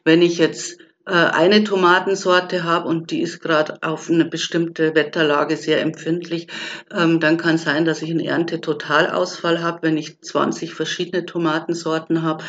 Wenn 0.05 0.21
ich 0.23 0.38
jetzt 0.38 0.79
eine 1.11 1.64
Tomatensorte 1.64 2.62
habe 2.62 2.87
und 2.87 3.11
die 3.11 3.23
ist 3.23 3.40
gerade 3.40 3.82
auf 3.82 4.09
eine 4.09 4.25
bestimmte 4.25 4.94
Wetterlage 4.94 5.56
sehr 5.56 5.80
empfindlich, 5.80 6.47
ähm, 6.94 7.18
dann 7.18 7.38
kann 7.38 7.59
sein, 7.59 7.85
dass 7.85 8.02
ich 8.02 8.11
einen 8.11 8.21
Ernte-Totalausfall 8.21 9.62
habe. 9.62 9.80
Wenn 9.82 9.97
ich 9.97 10.21
20 10.21 10.75
verschiedene 10.75 11.26
Tomatensorten 11.26 12.23
habe, 12.23 12.44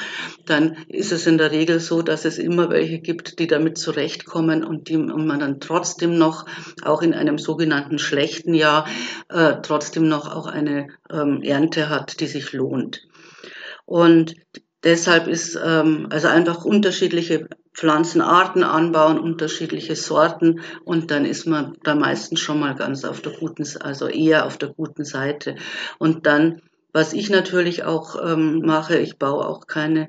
dann 0.46 0.78
ist 0.88 1.12
es 1.12 1.26
in 1.26 1.40
der 1.40 1.52
Regel 1.52 1.80
so, 1.80 2.04
dass 2.04 2.26
es 2.26 2.38
immer 2.38 2.70
welche 2.70 3.00
gibt, 3.00 3.40
die 3.40 3.48
damit 3.48 3.80
zurechtkommen 3.80 4.64
und 4.64 4.88
die 4.88 4.98
und 4.98 5.26
man 5.26 5.40
dann 5.40 5.60
trotzdem 5.60 6.18
noch, 6.18 6.46
auch 6.84 7.02
in 7.02 7.16
einem 7.16 7.40
sogenannten 7.40 7.98
schlechten 7.98 8.54
Jahr, 8.54 8.88
äh, 9.30 9.56
trotzdem 9.64 10.08
noch 10.08 10.32
auch 10.32 10.46
eine 10.46 10.90
ähm, 11.12 11.42
Ernte 11.42 11.90
hat, 11.90 12.20
die 12.20 12.28
sich 12.28 12.54
lohnt. 12.54 13.02
Und 13.86 14.36
deshalb 14.84 15.28
ist 15.28 15.60
ähm, 15.64 16.08
also 16.12 16.28
einfach 16.28 16.66
unterschiedliche 16.66 17.48
Pflanzenarten 17.74 18.64
anbauen, 18.64 19.20
unterschiedliche 19.20 19.96
Sorten 19.96 20.62
und 20.86 21.12
dann 21.12 21.26
ist 21.26 21.48
man 21.48 21.76
da 21.84 21.96
meistens 21.96 22.40
schon 22.40 22.60
mal 22.60 22.76
ganz 22.76 23.04
auf 23.04 23.22
der 23.22 23.34
guten, 23.34 23.66
also 23.82 24.08
eher 24.08 24.46
auf 24.46 24.58
der 24.58 24.70
guten 24.70 25.06
Seite. 25.06 25.56
Und 25.98 26.26
dann, 26.26 26.62
was 26.92 27.14
ich 27.14 27.30
natürlich 27.30 27.84
auch 27.84 28.16
ähm, 28.24 28.60
mache, 28.60 28.98
ich 28.98 29.18
baue 29.18 29.48
auch 29.48 29.66
keine 29.66 30.08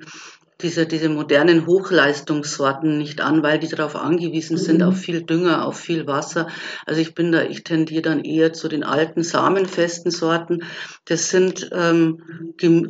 diese, 0.64 0.86
diese 0.86 1.10
modernen 1.10 1.66
Hochleistungssorten 1.66 2.96
nicht 2.98 3.20
an, 3.20 3.42
weil 3.42 3.58
die 3.58 3.68
darauf 3.68 3.94
angewiesen 3.94 4.56
sind, 4.56 4.78
mhm. 4.78 4.88
auf 4.88 4.96
viel 4.96 5.22
Dünger, 5.22 5.66
auf 5.66 5.78
viel 5.78 6.06
Wasser. 6.06 6.48
Also 6.86 7.00
ich 7.00 7.14
bin 7.14 7.30
da, 7.30 7.42
ich 7.42 7.62
tendiere 7.62 8.02
dann 8.02 8.24
eher 8.24 8.52
zu 8.54 8.68
den 8.68 8.82
alten 8.82 9.22
samenfesten 9.22 10.10
Sorten. 10.10 10.64
Das 11.04 11.28
sind 11.28 11.70
ähm, 11.72 12.22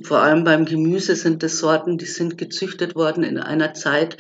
vor 0.05 0.19
allem 0.19 0.45
beim 0.45 0.65
Gemüse 0.65 1.17
sind 1.17 1.43
das 1.43 1.59
Sorten, 1.59 1.99
die 1.99 2.07
sind 2.07 2.39
gezüchtet 2.39 2.95
worden 2.95 3.25
in 3.25 3.39
einer 3.39 3.75
Zeit, 3.75 4.19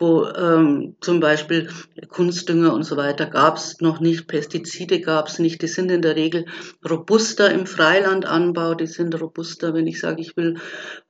wo 0.00 0.26
ähm, 0.26 0.96
zum 1.00 1.20
Beispiel 1.20 1.68
Kunstdünger 2.08 2.74
und 2.74 2.82
so 2.82 2.96
weiter 2.96 3.26
gab 3.26 3.56
es 3.56 3.80
noch 3.80 4.00
nicht, 4.00 4.26
Pestizide 4.26 5.00
gab 5.00 5.28
es 5.28 5.38
nicht. 5.38 5.62
Die 5.62 5.68
sind 5.68 5.92
in 5.92 6.02
der 6.02 6.16
Regel 6.16 6.46
robuster 6.88 7.52
im 7.52 7.66
Freilandanbau, 7.66 8.74
die 8.74 8.88
sind 8.88 9.18
robuster, 9.20 9.74
wenn 9.74 9.86
ich 9.86 10.00
sage, 10.00 10.20
ich 10.20 10.36
will 10.36 10.56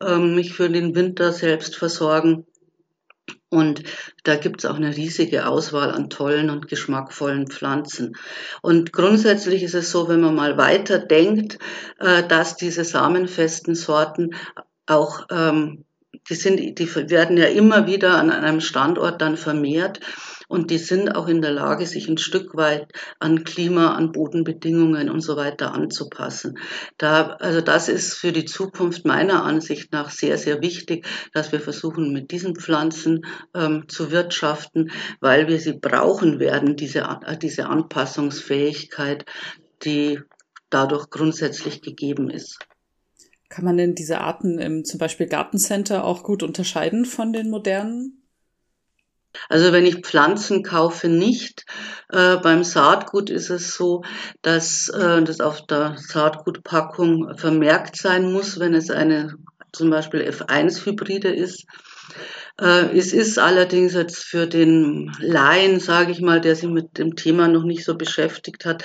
ähm, 0.03 0.35
mich 0.35 0.53
für 0.53 0.69
den 0.69 0.95
Winter 0.95 1.33
selbst 1.33 1.75
versorgen. 1.87 2.47
Und 3.49 3.85
da 4.25 4.37
gibt 4.37 4.61
es 4.61 4.71
auch 4.71 4.75
eine 4.75 4.97
riesige 4.97 5.47
Auswahl 5.47 5.93
an 5.93 6.11
tollen 6.11 6.50
und 6.50 6.69
geschmackvollen 6.69 7.47
Pflanzen. 7.47 8.16
Und 8.61 8.93
grundsätzlich 8.93 9.62
ist 9.62 9.75
es 9.75 9.90
so, 9.90 10.09
wenn 10.09 10.21
man 10.21 10.35
mal 10.35 10.59
weiter 10.59 10.99
denkt, 10.99 11.59
äh, 11.99 12.26
dass 12.26 12.57
diese 12.57 12.85
samenfesten 12.85 13.75
Sorten 13.75 14.35
auch 14.87 15.26
ähm, 15.31 15.85
die 16.28 16.35
sind, 16.35 16.78
die 16.78 16.95
werden 17.11 17.37
ja 17.37 17.47
immer 17.47 17.87
wieder 17.87 18.19
an 18.19 18.31
einem 18.31 18.61
Standort 18.61 19.21
dann 19.21 19.37
vermehrt 19.37 20.00
und 20.49 20.71
die 20.71 20.79
sind 20.79 21.15
auch 21.15 21.29
in 21.29 21.43
der 21.43 21.53
Lage, 21.53 21.87
sich 21.87 22.09
ein 22.09 22.19
Stück 22.19 22.57
weit 22.57 22.93
an 23.19 23.45
Klima, 23.45 23.95
an 23.95 24.12
Bodenbedingungen 24.12 25.11
und 25.11 25.21
so 25.21 25.37
weiter 25.37 25.73
anzupassen. 25.75 26.59
Da, 26.99 27.37
also 27.41 27.61
das 27.61 27.88
ist 27.88 28.15
für 28.15 28.33
die 28.33 28.45
Zukunft 28.45 29.05
meiner 29.05 29.45
Ansicht 29.45 29.93
nach 29.93 30.11
sehr, 30.11 30.38
sehr 30.38 30.62
wichtig, 30.62 31.07
dass 31.33 31.53
wir 31.53 31.61
versuchen, 31.61 32.12
mit 32.12 32.31
diesen 32.31 32.57
Pflanzen 32.57 33.26
ähm, 33.55 33.85
zu 33.88 34.11
wirtschaften, 34.11 34.91
weil 35.21 35.49
wir 35.49 35.59
sie 35.59 35.75
brauchen 35.75 36.38
werden, 36.38 36.76
diese, 36.76 37.07
diese 37.43 37.67
Anpassungsfähigkeit, 37.67 39.25
die 39.85 40.21
dadurch 40.71 41.11
grundsätzlich 41.11 41.83
gegeben 41.83 42.31
ist. 42.31 42.59
Kann 43.49 43.65
man 43.65 43.76
denn 43.76 43.95
diese 43.95 44.21
Arten 44.21 44.59
im 44.59 44.85
zum 44.85 44.99
Beispiel 44.99 45.26
Gartencenter 45.26 46.05
auch 46.05 46.25
gut 46.25 46.43
unterscheiden 46.43 47.05
von 47.05 47.33
den 47.33 47.49
modernen? 47.49 48.25
Also 49.49 49.73
wenn 49.73 49.87
ich 49.87 50.02
Pflanzen 50.02 50.62
kaufe, 50.62 51.09
nicht. 51.09 51.64
Äh, 52.11 52.37
beim 52.37 52.64
Saatgut 52.64 53.31
ist 53.31 53.50
es 53.50 53.75
so, 53.75 54.02
dass 54.43 54.88
äh, 54.88 55.23
das 55.23 55.40
auf 55.40 55.66
der 55.66 55.97
Saatgutpackung 55.99 57.37
vermerkt 57.37 57.97
sein 57.97 58.33
muss, 58.33 58.59
wenn 58.59 58.75
es 58.75 58.90
eine 58.90 59.35
zum 59.73 59.90
Beispiel 59.90 60.23
F1-Hybride 60.23 61.28
ist. 61.28 61.66
Äh, 62.61 62.97
es 62.97 63.12
ist 63.12 63.38
allerdings 63.38 63.93
jetzt 63.95 64.25
für 64.25 64.47
den 64.47 65.12
Laien, 65.21 65.81
sage 65.81 66.12
ich 66.12 66.21
mal, 66.21 66.40
der 66.40 66.57
sich 66.57 66.69
mit 66.69 66.99
dem 66.99 67.16
Thema 67.16 67.49
noch 67.49 67.64
nicht 67.64 67.85
so 67.85 67.97
beschäftigt 67.97 68.64
hat, 68.64 68.85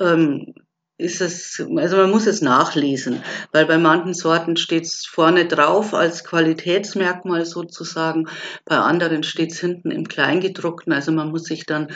ähm, 0.00 0.54
ist 1.00 1.20
es, 1.20 1.62
also 1.76 1.96
man 1.96 2.10
muss 2.10 2.26
es 2.26 2.42
nachlesen, 2.42 3.22
weil 3.52 3.66
bei 3.66 3.78
manchen 3.78 4.14
Sorten 4.14 4.56
steht 4.56 4.84
es 4.84 5.06
vorne 5.06 5.46
drauf 5.46 5.94
als 5.94 6.24
Qualitätsmerkmal 6.24 7.46
sozusagen, 7.46 8.28
bei 8.64 8.76
anderen 8.76 9.22
steht 9.22 9.52
es 9.52 9.60
hinten 9.60 9.90
im 9.90 10.06
Kleingedruckten, 10.06 10.92
also 10.92 11.10
man 11.12 11.30
muss 11.30 11.44
sich 11.44 11.66
dann, 11.66 11.88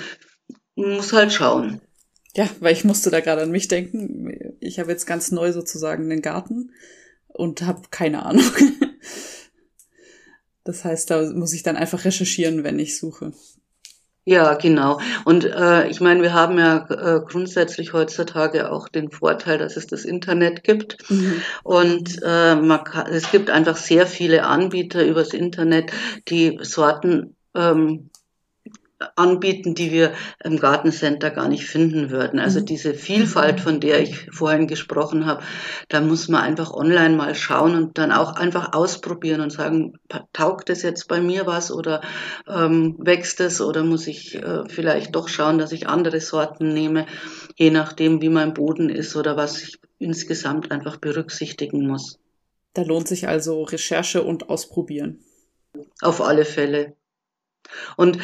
muss 0.74 1.12
halt 1.12 1.32
schauen. 1.32 1.80
Ja, 2.36 2.48
weil 2.58 2.72
ich 2.72 2.84
musste 2.84 3.10
da 3.10 3.20
gerade 3.20 3.42
an 3.42 3.52
mich 3.52 3.68
denken. 3.68 4.56
Ich 4.58 4.80
habe 4.80 4.90
jetzt 4.90 5.06
ganz 5.06 5.30
neu 5.30 5.52
sozusagen 5.52 6.10
einen 6.10 6.20
Garten 6.20 6.72
und 7.28 7.62
habe 7.62 7.82
keine 7.90 8.24
Ahnung. 8.24 8.44
Das 10.66 10.82
heißt, 10.82 11.10
da 11.10 11.30
muss 11.30 11.52
ich 11.52 11.62
dann 11.62 11.76
einfach 11.76 12.06
recherchieren, 12.06 12.64
wenn 12.64 12.78
ich 12.78 12.98
suche. 12.98 13.34
Ja, 14.26 14.54
genau. 14.54 15.00
Und 15.26 15.44
äh, 15.44 15.86
ich 15.88 16.00
meine, 16.00 16.22
wir 16.22 16.32
haben 16.32 16.58
ja 16.58 16.86
äh, 16.88 17.20
grundsätzlich 17.20 17.92
heutzutage 17.92 18.72
auch 18.72 18.88
den 18.88 19.10
Vorteil, 19.10 19.58
dass 19.58 19.76
es 19.76 19.86
das 19.86 20.06
Internet 20.06 20.64
gibt. 20.64 21.10
Mhm. 21.10 21.42
Und 21.62 22.22
äh, 22.24 22.56
man 22.56 22.84
kann, 22.84 23.06
es 23.08 23.30
gibt 23.30 23.50
einfach 23.50 23.76
sehr 23.76 24.06
viele 24.06 24.44
Anbieter 24.44 25.04
übers 25.04 25.34
Internet, 25.34 25.92
die 26.28 26.58
Sorten 26.62 27.36
ähm, 27.54 28.08
anbieten, 29.16 29.74
die 29.74 29.90
wir 29.90 30.12
im 30.42 30.58
Gartencenter 30.58 31.30
gar 31.30 31.48
nicht 31.48 31.66
finden 31.66 32.10
würden. 32.10 32.38
Also 32.38 32.60
mhm. 32.60 32.66
diese 32.66 32.94
Vielfalt, 32.94 33.60
von 33.60 33.80
der 33.80 34.00
ich 34.00 34.28
vorhin 34.32 34.66
gesprochen 34.66 35.26
habe, 35.26 35.42
da 35.88 36.00
muss 36.00 36.28
man 36.28 36.42
einfach 36.42 36.72
online 36.72 37.16
mal 37.16 37.34
schauen 37.34 37.74
und 37.74 37.98
dann 37.98 38.12
auch 38.12 38.34
einfach 38.36 38.72
ausprobieren 38.72 39.40
und 39.40 39.50
sagen, 39.50 39.94
taugt 40.32 40.70
es 40.70 40.82
jetzt 40.82 41.08
bei 41.08 41.20
mir 41.20 41.46
was 41.46 41.70
oder 41.70 42.00
ähm, 42.48 42.96
wächst 42.98 43.40
es 43.40 43.60
oder 43.60 43.84
muss 43.84 44.06
ich 44.06 44.36
äh, 44.36 44.68
vielleicht 44.68 45.14
doch 45.14 45.28
schauen, 45.28 45.58
dass 45.58 45.72
ich 45.72 45.88
andere 45.88 46.20
Sorten 46.20 46.72
nehme, 46.72 47.06
je 47.56 47.70
nachdem, 47.70 48.20
wie 48.20 48.28
mein 48.28 48.54
Boden 48.54 48.88
ist 48.88 49.16
oder 49.16 49.36
was 49.36 49.62
ich 49.62 49.78
insgesamt 49.98 50.70
einfach 50.70 50.96
berücksichtigen 50.96 51.86
muss. 51.86 52.18
Da 52.74 52.82
lohnt 52.82 53.08
sich 53.08 53.28
also 53.28 53.62
Recherche 53.62 54.22
und 54.22 54.48
Ausprobieren. 54.48 55.24
Auf 56.00 56.20
alle 56.20 56.44
Fälle. 56.44 56.96
Und 57.96 58.18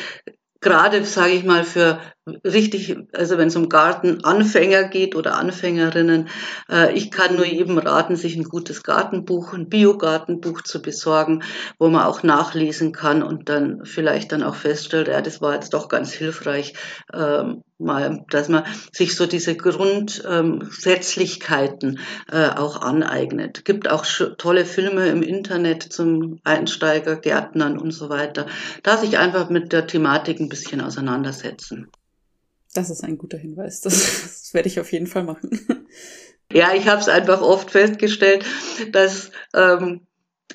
gerade, 0.60 1.04
sage 1.04 1.32
ich 1.32 1.44
mal, 1.44 1.64
für 1.64 2.00
richtig, 2.44 2.96
also 3.12 3.38
wenn 3.38 3.48
es 3.48 3.56
um 3.56 3.68
Gartenanfänger 3.68 4.84
geht 4.84 5.16
oder 5.16 5.36
Anfängerinnen, 5.36 6.28
äh, 6.70 6.92
ich 6.92 7.10
kann 7.10 7.34
nur 7.36 7.46
jedem 7.46 7.78
raten, 7.78 8.14
sich 8.16 8.36
ein 8.36 8.44
gutes 8.44 8.82
Gartenbuch, 8.82 9.54
ein 9.54 9.68
Biogartenbuch 9.68 10.62
zu 10.62 10.80
besorgen, 10.82 11.42
wo 11.78 11.88
man 11.88 12.04
auch 12.04 12.22
nachlesen 12.22 12.92
kann 12.92 13.22
und 13.22 13.48
dann 13.48 13.84
vielleicht 13.84 14.32
dann 14.32 14.42
auch 14.42 14.54
feststellt, 14.54 15.08
ja, 15.08 15.22
das 15.22 15.40
war 15.40 15.54
jetzt 15.54 15.72
doch 15.74 15.88
ganz 15.88 16.12
hilfreich, 16.12 16.74
ähm, 17.12 17.62
mal, 17.78 18.24
dass 18.28 18.48
man 18.48 18.64
sich 18.92 19.14
so 19.16 19.26
diese 19.26 19.56
Grundsätzlichkeiten 19.56 21.98
äh, 22.30 22.50
auch 22.50 22.82
aneignet. 22.82 23.64
Gibt 23.64 23.90
auch 23.90 24.04
tolle 24.36 24.66
Filme 24.66 25.08
im 25.08 25.22
Internet 25.22 25.84
zum 25.84 26.40
Einsteiger, 26.44 27.16
Gärtnern 27.16 27.78
und 27.78 27.92
so 27.92 28.10
weiter, 28.10 28.44
da 28.82 28.98
sich 28.98 29.16
einfach 29.18 29.48
mit 29.48 29.72
der 29.72 29.86
Thematik 29.86 30.40
ein 30.40 30.50
bisschen 30.50 30.82
auseinandersetzen. 30.82 31.88
Das 32.74 32.90
ist 32.90 33.02
ein 33.02 33.18
guter 33.18 33.38
Hinweis. 33.38 33.80
Das, 33.80 33.94
das 34.22 34.54
werde 34.54 34.68
ich 34.68 34.80
auf 34.80 34.92
jeden 34.92 35.06
Fall 35.06 35.24
machen. 35.24 35.50
Ja, 36.52 36.74
ich 36.74 36.88
habe 36.88 37.00
es 37.00 37.08
einfach 37.08 37.42
oft 37.42 37.70
festgestellt, 37.70 38.44
dass 38.90 39.30
ähm, 39.54 40.06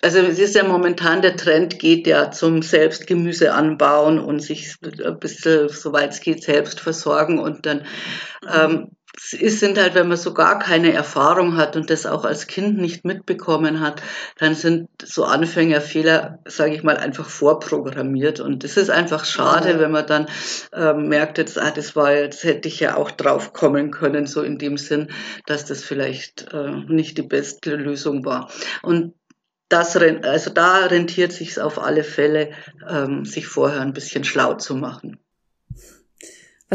also 0.01 0.19
es 0.19 0.39
ist 0.39 0.55
ja 0.55 0.63
momentan 0.63 1.21
der 1.21 1.37
Trend 1.37 1.79
geht 1.79 2.05
ja 2.05 2.31
zum 2.31 2.61
Selbstgemüse 2.61 3.53
anbauen 3.53 4.19
und 4.19 4.41
sich 4.41 4.75
ein 4.83 5.19
bisschen, 5.19 5.69
soweit 5.69 6.11
es 6.11 6.19
geht, 6.19 6.43
selbst 6.43 6.79
versorgen 6.79 7.39
und 7.39 7.65
dann 7.65 7.85
ähm, 8.53 8.91
es 9.17 9.59
sind 9.59 9.77
halt, 9.77 9.95
wenn 9.95 10.07
man 10.07 10.17
so 10.17 10.33
gar 10.33 10.59
keine 10.59 10.93
Erfahrung 10.93 11.57
hat 11.57 11.75
und 11.75 11.89
das 11.89 12.05
auch 12.05 12.25
als 12.25 12.47
Kind 12.47 12.77
nicht 12.77 13.05
mitbekommen 13.05 13.79
hat, 13.79 14.01
dann 14.37 14.55
sind 14.55 14.89
so 15.03 15.23
Anfängerfehler, 15.23 16.39
sage 16.45 16.75
ich 16.75 16.83
mal, 16.83 16.97
einfach 16.97 17.29
vorprogrammiert. 17.29 18.39
Und 18.39 18.63
das 18.63 18.77
ist 18.77 18.89
einfach 18.89 19.25
schade, 19.25 19.71
ja. 19.71 19.79
wenn 19.79 19.91
man 19.91 20.07
dann 20.07 20.27
äh, 20.73 20.93
merkt, 20.93 21.37
jetzt, 21.37 21.57
ah, 21.57 21.71
das 21.71 21.95
war 21.95 22.13
jetzt 22.13 22.43
hätte 22.43 22.67
ich 22.67 22.79
ja 22.79 22.95
auch 22.97 23.11
drauf 23.11 23.53
kommen 23.53 23.91
können, 23.91 24.27
so 24.27 24.41
in 24.41 24.57
dem 24.57 24.77
Sinn, 24.77 25.09
dass 25.45 25.65
das 25.65 25.83
vielleicht 25.83 26.53
äh, 26.53 26.71
nicht 26.87 27.17
die 27.17 27.23
beste 27.23 27.75
Lösung 27.75 28.25
war. 28.25 28.49
Und 28.83 29.13
das, 29.69 29.95
also 29.97 30.51
da 30.51 30.85
rentiert 30.85 31.31
sich 31.31 31.59
auf 31.59 31.79
alle 31.79 32.03
Fälle, 32.03 32.51
ähm, 32.87 33.25
sich 33.25 33.47
vorher 33.47 33.81
ein 33.81 33.93
bisschen 33.93 34.23
schlau 34.23 34.53
zu 34.53 34.75
machen. 34.75 35.19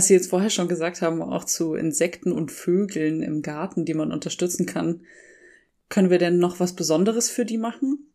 Was 0.00 0.06
Sie 0.06 0.14
jetzt 0.14 0.30
vorher 0.30 0.48
schon 0.48 0.66
gesagt 0.66 1.02
haben, 1.02 1.20
auch 1.20 1.44
zu 1.44 1.74
Insekten 1.74 2.32
und 2.32 2.50
Vögeln 2.50 3.22
im 3.22 3.42
Garten, 3.42 3.84
die 3.84 3.92
man 3.92 4.12
unterstützen 4.12 4.64
kann, 4.64 5.02
können 5.90 6.08
wir 6.08 6.16
denn 6.16 6.38
noch 6.38 6.58
was 6.58 6.74
Besonderes 6.74 7.28
für 7.28 7.44
die 7.44 7.58
machen? 7.58 8.10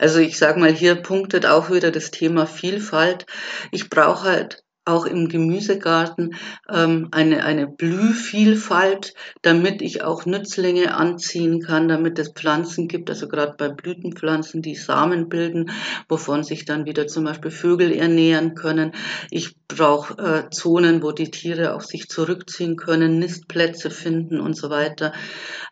Also 0.00 0.18
ich 0.18 0.36
sage 0.36 0.58
mal, 0.58 0.72
hier 0.72 0.96
punktet 0.96 1.46
auch 1.46 1.70
wieder 1.70 1.92
das 1.92 2.10
Thema 2.10 2.44
Vielfalt. 2.44 3.26
Ich 3.70 3.88
brauche 3.88 4.24
halt 4.24 4.64
auch 4.86 5.04
im 5.04 5.28
Gemüsegarten 5.28 6.36
ähm, 6.72 7.08
eine, 7.10 7.44
eine 7.44 7.66
Blühvielfalt, 7.66 9.14
damit 9.42 9.82
ich 9.82 10.02
auch 10.02 10.24
Nützlinge 10.26 10.94
anziehen 10.94 11.60
kann, 11.60 11.88
damit 11.88 12.18
es 12.18 12.30
Pflanzen 12.30 12.86
gibt, 12.86 13.10
also 13.10 13.28
gerade 13.28 13.54
bei 13.58 13.68
Blütenpflanzen, 13.68 14.62
die 14.62 14.76
Samen 14.76 15.28
bilden, 15.28 15.70
wovon 16.08 16.44
sich 16.44 16.64
dann 16.64 16.86
wieder 16.86 17.08
zum 17.08 17.24
Beispiel 17.24 17.50
Vögel 17.50 17.92
ernähren 17.92 18.54
können. 18.54 18.92
Ich 19.30 19.56
brauche 19.66 20.14
äh, 20.18 20.50
Zonen, 20.50 21.02
wo 21.02 21.10
die 21.10 21.32
Tiere 21.32 21.74
auch 21.74 21.80
sich 21.80 22.08
zurückziehen 22.08 22.76
können, 22.76 23.18
Nistplätze 23.18 23.90
finden 23.90 24.40
und 24.40 24.56
so 24.56 24.70
weiter. 24.70 25.12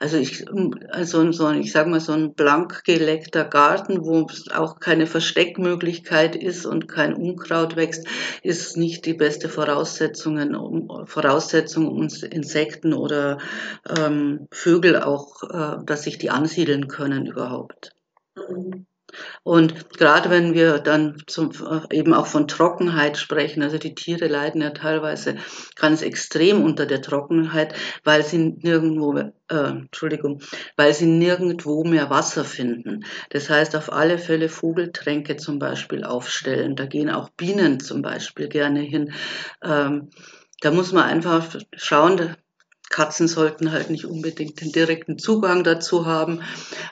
Also 0.01 0.17
ich, 0.17 0.45
also 0.91 1.31
so, 1.31 1.51
ich 1.53 1.71
sage 1.71 1.89
mal 1.89 2.01
so 2.01 2.13
ein 2.13 2.35
blank 2.35 2.83
geleckter 2.85 3.45
Garten, 3.45 4.05
wo 4.05 4.27
auch 4.53 4.81
keine 4.81 5.07
Versteckmöglichkeit 5.07 6.35
ist 6.35 6.67
und 6.67 6.89
kein 6.89 7.15
Unkraut 7.15 7.77
wächst, 7.77 8.07
ist 8.43 8.77
nicht 8.77 9.04
die 9.07 9.15
beste 9.15 9.49
Voraussetzungen, 9.49 10.55
um, 10.55 11.07
Voraussetzung, 11.07 11.89
um 11.89 12.09
Insekten 12.31 12.93
oder 12.95 13.39
ähm, 13.99 14.49
Vögel 14.51 15.01
auch, 15.03 15.43
äh, 15.43 15.85
dass 15.85 16.05
sich 16.05 16.19
die 16.19 16.31
ansiedeln 16.31 16.89
können 16.89 17.27
überhaupt. 17.27 17.95
Mhm. 18.37 18.87
Und 19.43 19.99
gerade 19.99 20.31
wenn 20.31 20.55
wir 20.55 20.79
dann 20.79 21.23
zum, 21.27 21.53
eben 21.91 22.15
auch 22.15 22.27
von 22.27 22.49
Trockenheit 22.49 23.17
sprechen, 23.17 23.63
also 23.63 23.79
die 23.79 23.95
Tiere 23.95 24.27
leiden 24.27 24.63
ja 24.63 24.71
teilweise 24.71 25.37
ganz 25.77 26.03
extrem 26.03 26.63
unter 26.63 26.87
der 26.87 27.03
Trockenheit, 27.03 27.75
weil 28.05 28.25
sie 28.25 28.39
nirgendwo, 28.39 29.17
äh, 29.17 29.33
Entschuldigung, 29.49 30.41
weil 30.77 30.95
sie 30.95 31.07
nirgendwo 31.07 31.85
mehr 31.85 32.11
Wasser 32.11 32.45
finden. 32.45 33.05
Das 33.31 33.51
heißt, 33.51 33.77
auf 33.77 33.93
alle 33.93 34.19
Fälle 34.19 34.49
Vogeltränke 34.49 35.37
zum 35.37 35.59
Beispiel 35.59 36.05
aufstellen. 36.05 36.77
Da 36.77 36.87
gehen 36.87 37.11
auch 37.11 37.31
Bienen 37.31 37.81
zum 37.81 38.03
Beispiel 38.03 38.49
gerne 38.49 38.81
hin. 38.81 39.13
Ähm, 39.63 40.11
da 40.61 40.71
muss 40.71 40.93
man 40.93 41.05
einfach 41.05 41.57
schauen, 41.75 42.37
Katzen 42.91 43.29
sollten 43.29 43.73
halt 43.73 43.91
nicht 43.91 44.05
unbedingt 44.05 44.61
den 44.61 44.71
direkten 44.71 45.19
Zugang 45.19 45.65
dazu 45.65 46.07
haben, 46.07 46.43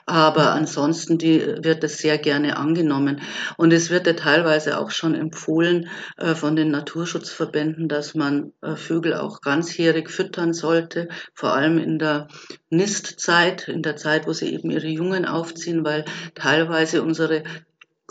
aber 0.05 0.51
ansonsten 0.51 1.17
die, 1.17 1.39
wird 1.39 1.83
es 1.83 1.99
sehr 1.99 2.17
gerne 2.17 2.57
angenommen. 2.57 3.21
Und 3.57 3.71
es 3.71 3.89
wird 3.89 4.07
ja 4.07 4.13
teilweise 4.13 4.79
auch 4.79 4.91
schon 4.91 5.15
empfohlen 5.15 5.87
äh, 6.17 6.35
von 6.35 6.55
den 6.55 6.71
Naturschutzverbänden, 6.71 7.87
dass 7.87 8.15
man 8.15 8.51
äh, 8.61 8.75
Vögel 8.75 9.13
auch 9.13 9.41
ganzjährig 9.41 10.09
füttern 10.09 10.53
sollte, 10.53 11.07
vor 11.33 11.53
allem 11.53 11.77
in 11.77 11.99
der 11.99 12.27
Nistzeit, 12.69 13.67
in 13.67 13.83
der 13.83 13.95
Zeit, 13.95 14.27
wo 14.27 14.33
sie 14.33 14.53
eben 14.53 14.71
ihre 14.71 14.87
Jungen 14.87 15.25
aufziehen, 15.25 15.85
weil 15.85 16.05
teilweise 16.35 17.03
unsere 17.03 17.43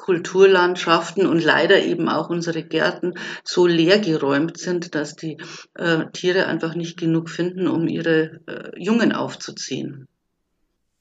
Kulturlandschaften 0.02 1.26
und 1.26 1.44
leider 1.44 1.80
eben 1.80 2.09
auch 2.09 2.28
unsere 2.28 2.64
Gärten 2.64 3.14
so 3.44 3.68
leergeräumt 3.68 4.59
sind, 4.59 4.97
dass 4.97 5.14
die 5.14 5.38
äh, 5.75 6.06
Tiere 6.12 6.47
einfach 6.47 6.75
nicht 6.75 6.99
genug 6.99 7.30
finden, 7.30 7.68
um 7.68 7.87
ihre 7.87 8.40
äh, 8.49 8.82
Jungen 8.82 9.12
aufzuziehen. 9.12 10.09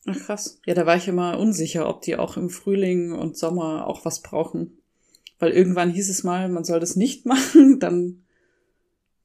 Ach 0.06 0.16
krass. 0.16 0.60
Ja, 0.68 0.76
da 0.76 0.86
war 0.86 0.98
ich 0.98 1.08
immer 1.08 1.40
unsicher, 1.40 1.90
ob 1.90 2.04
die 2.04 2.16
auch 2.16 2.38
im 2.38 2.52
Frühling 2.52 3.12
und 3.14 3.36
Sommer 3.36 3.88
auch 3.88 4.06
was 4.06 4.22
brauchen. 4.22 4.78
Weil 5.40 5.52
irgendwann 5.52 5.90
hieß 5.90 6.08
es 6.12 6.24
mal, 6.24 6.48
man 6.48 6.64
soll 6.64 6.80
das 6.80 6.96
nicht 6.96 7.26
machen, 7.26 7.80
dann 7.80 8.22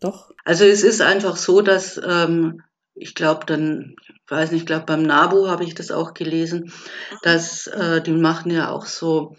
doch. 0.01 0.33
Also 0.47 0.65
es 0.65 0.85
ist 0.85 1.03
einfach 1.03 1.37
so, 1.37 1.61
dass 1.61 2.01
ähm, 2.03 2.63
ich 2.97 3.15
glaube 3.15 3.47
dann, 3.47 3.95
ich 4.09 4.31
weiß 4.31 4.51
nicht, 4.51 4.63
ich 4.63 4.67
glaube 4.67 4.87
beim 4.87 5.03
NABU 5.03 5.49
habe 5.49 5.65
ich 5.65 5.75
das 5.75 5.91
auch 5.91 6.15
gelesen, 6.15 6.73
dass 7.23 7.67
äh, 7.67 8.01
die 8.03 8.13
machen 8.13 8.51
ja 8.51 8.71
auch 8.71 8.87
so, 8.87 9.37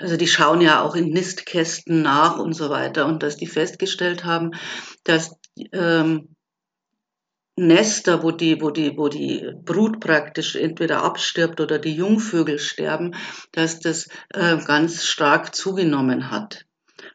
also 0.00 0.16
die 0.16 0.28
schauen 0.28 0.60
ja 0.60 0.82
auch 0.82 0.94
in 0.94 1.10
Nistkästen 1.10 2.02
nach 2.02 2.38
und 2.38 2.54
so 2.54 2.70
weiter 2.70 3.06
und 3.06 3.22
dass 3.22 3.36
die 3.36 3.46
festgestellt 3.46 4.24
haben, 4.24 4.52
dass 5.04 5.34
ähm, 5.72 6.36
Nester, 7.56 8.22
wo 8.22 8.30
die, 8.30 8.60
wo 8.62 8.70
die, 8.70 8.96
wo 8.96 9.08
die 9.08 9.46
Brut 9.62 10.00
praktisch 10.00 10.56
entweder 10.56 11.02
abstirbt 11.02 11.60
oder 11.60 11.78
die 11.78 11.94
Jungvögel 11.94 12.58
sterben, 12.58 13.14
dass 13.52 13.80
das 13.80 14.08
äh, 14.30 14.56
ganz 14.64 15.04
stark 15.04 15.54
zugenommen 15.54 16.30
hat. 16.30 16.64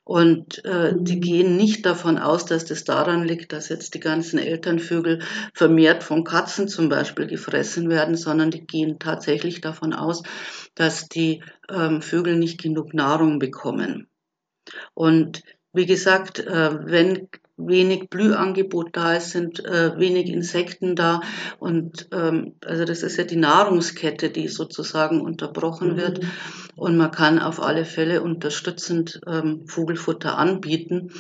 Und 0.08 0.64
äh, 0.64 0.94
die 0.96 1.20
gehen 1.20 1.58
nicht 1.58 1.86
davon 1.86 2.18
aus, 2.18 2.46
dass 2.46 2.64
das 2.64 2.86
daran 2.86 3.26
liegt, 3.26 3.52
dass 3.52 3.68
jetzt 3.68 3.94
die 3.94 4.00
ganzen 4.00 4.40
Elternvögel 4.40 5.20
vermehrt 5.54 6.02
von 6.02 6.24
Katzen 6.24 6.70
zum 6.70 6.88
Beispiel 6.88 7.28
gefressen 7.28 7.90
werden, 7.90 8.16
sondern 8.16 8.50
die 8.50 8.66
gehen 8.66 9.00
tatsächlich 9.00 9.60
davon 9.60 9.92
aus, 9.92 10.24
dass 10.76 11.10
die 11.10 11.44
ähm, 11.70 12.02
Vögel 12.02 12.38
nicht 12.38 12.64
genug 12.64 12.94
Nahrung 12.94 13.38
bekommen. 13.38 14.08
Und 14.94 15.42
wie 15.74 15.86
gesagt, 15.86 16.40
äh, 16.40 16.86
wenn 16.86 17.28
wenig 17.58 18.10
Blühangebot 18.10 18.96
da 18.96 19.16
ist, 19.16 19.32
sind 19.32 19.64
äh, 19.66 19.98
wenig 19.98 20.30
Insekten 20.30 20.96
da 20.96 21.22
und 21.60 22.08
ähm, 22.14 22.54
also 22.64 22.86
das 22.86 23.04
ist 23.04 23.18
ja 23.18 23.24
die 23.24 23.36
Nahrungskette, 23.36 24.30
die 24.30 24.48
sozusagen 24.48 25.22
unterbrochen 25.22 25.94
mhm. 25.94 25.98
wird 25.98 26.20
und 26.76 26.96
man 26.98 27.12
kann 27.12 27.40
auf 27.40 27.62
alle 27.62 27.86
Fälle 27.86 28.22
unterstützend 28.22 29.20
ähm, 29.28 29.68
Vogelfutter 29.68 30.38
anbieten, 30.38 31.12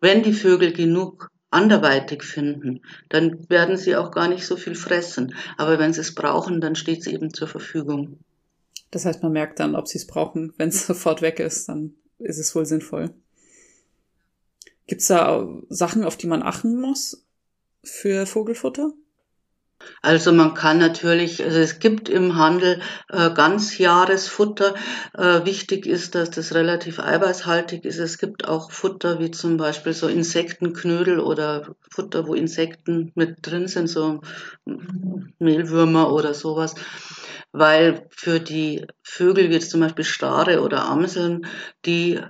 wenn 0.00 0.22
die 0.22 0.34
Vögel 0.34 0.72
genug 0.72 1.30
anderweitig 1.50 2.22
finden, 2.22 2.82
dann 3.08 3.48
werden 3.48 3.76
sie 3.76 3.96
auch 3.96 4.10
gar 4.10 4.28
nicht 4.28 4.46
so 4.46 4.56
viel 4.56 4.74
fressen. 4.74 5.34
Aber 5.56 5.78
wenn 5.78 5.92
sie 5.92 6.00
es 6.00 6.14
brauchen, 6.14 6.60
dann 6.60 6.74
steht 6.74 7.00
es 7.00 7.06
eben 7.06 7.32
zur 7.32 7.48
Verfügung. 7.48 8.18
Das 8.90 9.04
heißt, 9.04 9.22
man 9.22 9.32
merkt 9.32 9.60
dann, 9.60 9.74
ob 9.74 9.88
sie 9.88 9.98
es 9.98 10.06
brauchen. 10.06 10.52
Wenn 10.58 10.68
es 10.68 10.86
sofort 10.86 11.22
weg 11.22 11.40
ist, 11.40 11.68
dann 11.68 11.94
ist 12.18 12.38
es 12.38 12.54
wohl 12.54 12.66
sinnvoll. 12.66 13.14
Gibt 14.86 15.00
es 15.00 15.08
da 15.08 15.46
Sachen, 15.68 16.04
auf 16.04 16.16
die 16.16 16.26
man 16.26 16.42
achten 16.42 16.80
muss 16.80 17.26
für 17.82 18.26
Vogelfutter? 18.26 18.92
Also 20.02 20.32
man 20.32 20.54
kann 20.54 20.78
natürlich, 20.78 21.42
also 21.44 21.58
es 21.58 21.78
gibt 21.78 22.08
im 22.08 22.36
Handel 22.36 22.80
äh, 23.08 23.30
Ganzjahresfutter. 23.30 24.74
Äh, 25.14 25.44
wichtig 25.44 25.86
ist, 25.86 26.14
dass 26.14 26.30
das 26.30 26.54
relativ 26.54 26.98
eiweißhaltig 26.98 27.84
ist. 27.84 27.98
Es 27.98 28.18
gibt 28.18 28.48
auch 28.48 28.70
Futter 28.70 29.18
wie 29.20 29.30
zum 29.30 29.56
Beispiel 29.56 29.92
so 29.92 30.08
Insektenknödel 30.08 31.20
oder 31.20 31.74
Futter, 31.90 32.26
wo 32.26 32.34
Insekten 32.34 33.12
mit 33.14 33.38
drin 33.42 33.68
sind, 33.68 33.88
so 33.88 34.20
Mehlwürmer 35.38 36.12
oder 36.12 36.34
sowas. 36.34 36.74
Weil 37.52 38.06
für 38.10 38.40
die 38.40 38.86
Vögel 39.02 39.50
wie 39.50 39.60
zum 39.60 39.80
Beispiel 39.80 40.04
Stare 40.04 40.62
oder 40.62 40.84
Amseln, 40.86 41.46
die 41.84 42.20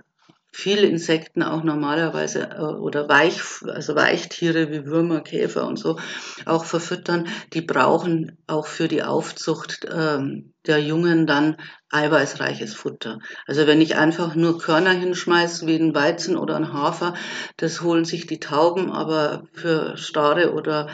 viele 0.56 0.86
Insekten 0.86 1.42
auch 1.42 1.62
normalerweise 1.62 2.48
äh, 2.56 2.62
oder 2.62 3.10
Weich, 3.10 3.42
also 3.66 3.94
Weichtiere 3.94 4.70
wie 4.70 4.86
Würmer, 4.86 5.20
Käfer 5.20 5.66
und 5.66 5.78
so 5.78 5.98
auch 6.46 6.64
verfüttern, 6.64 7.28
die 7.52 7.60
brauchen 7.60 8.38
auch 8.46 8.66
für 8.66 8.88
die 8.88 9.02
Aufzucht 9.02 9.86
ähm, 9.92 10.54
der 10.66 10.78
Jungen 10.78 11.26
dann 11.26 11.58
eiweißreiches 11.90 12.74
Futter. 12.74 13.18
Also 13.46 13.66
wenn 13.66 13.82
ich 13.82 13.96
einfach 13.96 14.34
nur 14.34 14.58
Körner 14.58 14.92
hinschmeiße 14.92 15.66
wie 15.66 15.76
ein 15.76 15.94
Weizen 15.94 16.38
oder 16.38 16.56
ein 16.56 16.72
Hafer, 16.72 17.12
das 17.58 17.82
holen 17.82 18.06
sich 18.06 18.26
die 18.26 18.40
Tauben, 18.40 18.90
aber 18.90 19.44
für 19.52 19.98
Stare 19.98 20.54
oder 20.54 20.88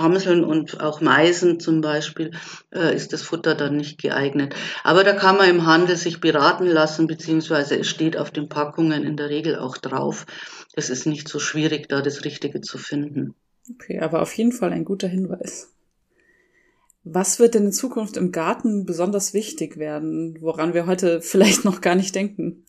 Amseln 0.00 0.44
und 0.44 0.80
auch 0.80 1.00
Meisen 1.00 1.60
zum 1.60 1.80
Beispiel 1.80 2.32
äh, 2.74 2.94
ist 2.94 3.12
das 3.12 3.22
Futter 3.22 3.54
dann 3.54 3.76
nicht 3.76 4.00
geeignet. 4.00 4.54
Aber 4.82 5.04
da 5.04 5.12
kann 5.12 5.36
man 5.36 5.48
im 5.48 5.66
Handel 5.66 5.96
sich 5.96 6.20
beraten 6.20 6.66
lassen, 6.66 7.06
beziehungsweise 7.06 7.78
es 7.78 7.88
steht 7.88 8.16
auf 8.16 8.30
den 8.30 8.48
Packungen 8.48 9.04
in 9.04 9.16
der 9.16 9.28
Regel 9.28 9.56
auch 9.56 9.76
drauf. 9.76 10.26
Es 10.74 10.90
ist 10.90 11.06
nicht 11.06 11.28
so 11.28 11.38
schwierig, 11.38 11.88
da 11.88 12.02
das 12.02 12.24
Richtige 12.24 12.60
zu 12.60 12.78
finden. 12.78 13.34
Okay, 13.70 14.00
aber 14.00 14.22
auf 14.22 14.32
jeden 14.34 14.52
Fall 14.52 14.72
ein 14.72 14.84
guter 14.84 15.08
Hinweis. 15.08 15.72
Was 17.04 17.38
wird 17.38 17.54
denn 17.54 17.66
in 17.66 17.72
Zukunft 17.72 18.16
im 18.16 18.30
Garten 18.30 18.84
besonders 18.84 19.32
wichtig 19.32 19.78
werden, 19.78 20.36
woran 20.40 20.74
wir 20.74 20.86
heute 20.86 21.22
vielleicht 21.22 21.64
noch 21.64 21.80
gar 21.80 21.94
nicht 21.94 22.14
denken? 22.14 22.64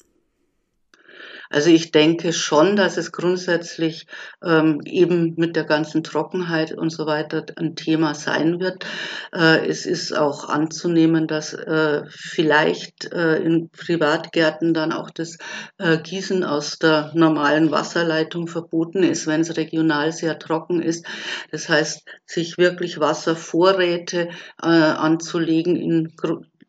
Also 1.52 1.70
ich 1.70 1.92
denke 1.92 2.32
schon, 2.32 2.78
dass 2.78 2.96
es 2.96 3.12
grundsätzlich 3.12 4.08
ähm, 4.42 4.80
eben 4.86 5.34
mit 5.36 5.58
der 5.58 5.66
ganzen 5.66 6.02
Trockenheit 6.02 6.72
und 6.72 6.92
so 6.92 7.06
weiter 7.06 7.46
ein 7.58 7.76
Thema 7.76 8.16
sein 8.16 8.62
wird. 8.62 8.86
Äh, 9.34 9.68
es 9.68 9.86
ist 9.86 10.18
auch 10.18 10.48
anzunehmen, 10.48 11.28
dass 11.28 11.54
äh, 11.54 12.04
vielleicht 12.08 13.12
äh, 13.12 13.36
in 13.38 13.70
Privatgärten 13.70 14.74
dann 14.74 14.94
auch 14.94 15.10
das 15.10 15.38
äh, 15.78 15.98
Gießen 15.98 16.46
aus 16.46 16.80
der 16.80 17.12
normalen 17.16 17.70
Wasserleitung 17.70 18.48
verboten 18.48 19.04
ist, 19.04 19.28
wenn 19.28 19.42
es 19.42 19.58
regional 19.58 20.14
sehr 20.14 20.40
trocken 20.40 20.82
ist. 20.82 21.06
Das 21.52 21.68
heißt, 21.68 22.04
sich 22.26 22.58
wirklich 22.58 23.00
Wasservorräte 23.02 24.30
äh, 24.64 24.68
anzulegen 24.68 25.76
in 25.76 26.16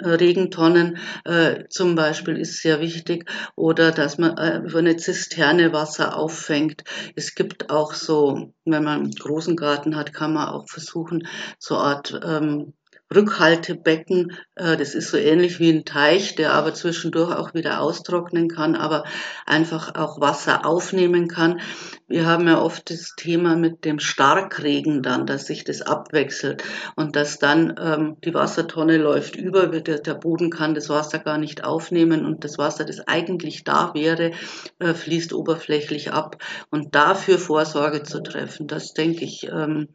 Regentonnen 0.05 0.99
äh, 1.25 1.65
zum 1.69 1.95
Beispiel 1.95 2.37
ist 2.37 2.61
sehr 2.61 2.81
wichtig 2.81 3.31
oder 3.57 3.91
dass 3.93 4.19
man 4.19 4.37
äh, 4.39 4.59
über 4.59 4.79
eine 4.79 4.97
Zisterne 4.97 5.73
Wasser 5.73 6.17
auffängt. 6.17 6.85
Es 7.17 7.35
gibt 7.35 7.71
auch 7.71 7.95
so, 7.95 8.55
wenn 8.65 8.85
man 8.85 9.01
einen 9.01 9.11
großen 9.13 9.57
Garten 9.57 9.97
hat, 9.97 10.13
kann 10.13 10.35
man 10.35 10.49
auch 10.49 10.69
versuchen, 10.69 11.27
so 11.59 11.77
Art 11.77 12.21
ähm, 12.25 12.75
Rückhaltebecken. 13.15 14.33
Äh, 14.55 14.77
das 14.77 14.95
ist 14.95 15.11
so 15.11 15.17
ähnlich 15.17 15.61
wie 15.61 15.71
ein 15.71 15.85
Teich, 15.85 16.35
der 16.35 16.55
aber 16.55 16.75
zwischendurch 16.75 17.35
auch 17.35 17.55
wieder 17.55 17.81
austrocknen 17.81 18.49
kann, 18.49 18.75
aber 18.75 19.05
einfach 19.47 19.95
auch 19.95 20.21
Wasser 20.21 20.67
aufnehmen 20.67 21.29
kann. 21.29 21.61
Wir 22.09 22.27
haben 22.27 22.47
ja 22.47 22.61
oft 22.61 22.91
das 22.91 23.15
Thema 23.17 23.57
mit 23.57 23.85
dem 23.85 23.99
Starkregen 23.99 25.03
dann, 25.03 25.27
dass 25.27 25.47
sich 25.47 25.65
das 25.65 25.83
abwechselt 25.83 26.63
und 26.95 27.17
dass 27.17 27.39
dann 27.39 27.75
ähm, 27.81 28.17
die 28.25 28.35
Wassertonne 28.35 28.99
läuft 28.99 29.37
über, 29.37 29.67
der, 29.67 29.99
der 29.99 30.15
Boden 30.15 30.51
kann 30.51 30.75
das 30.75 30.89
Wasser 30.89 31.19
gar 31.19 31.39
nicht 31.39 31.65
aufnehmen 31.65 32.27
und 32.27 32.45
das 32.45 32.59
Wasser, 32.59 32.85
das 32.85 33.07
eigentlich 33.07 33.65
da 33.65 33.93
wäre, 33.95 34.33
äh, 34.79 34.95
fließt 34.95 35.33
oberflächlich 35.33 36.13
ab. 36.13 36.37
Und 36.71 36.95
dafür 36.95 37.39
Vorsorge 37.39 38.03
zu 38.03 38.23
treffen, 38.23 38.67
das 38.67 38.93
denke 38.93 39.25
ich, 39.25 39.45
ähm, 39.45 39.89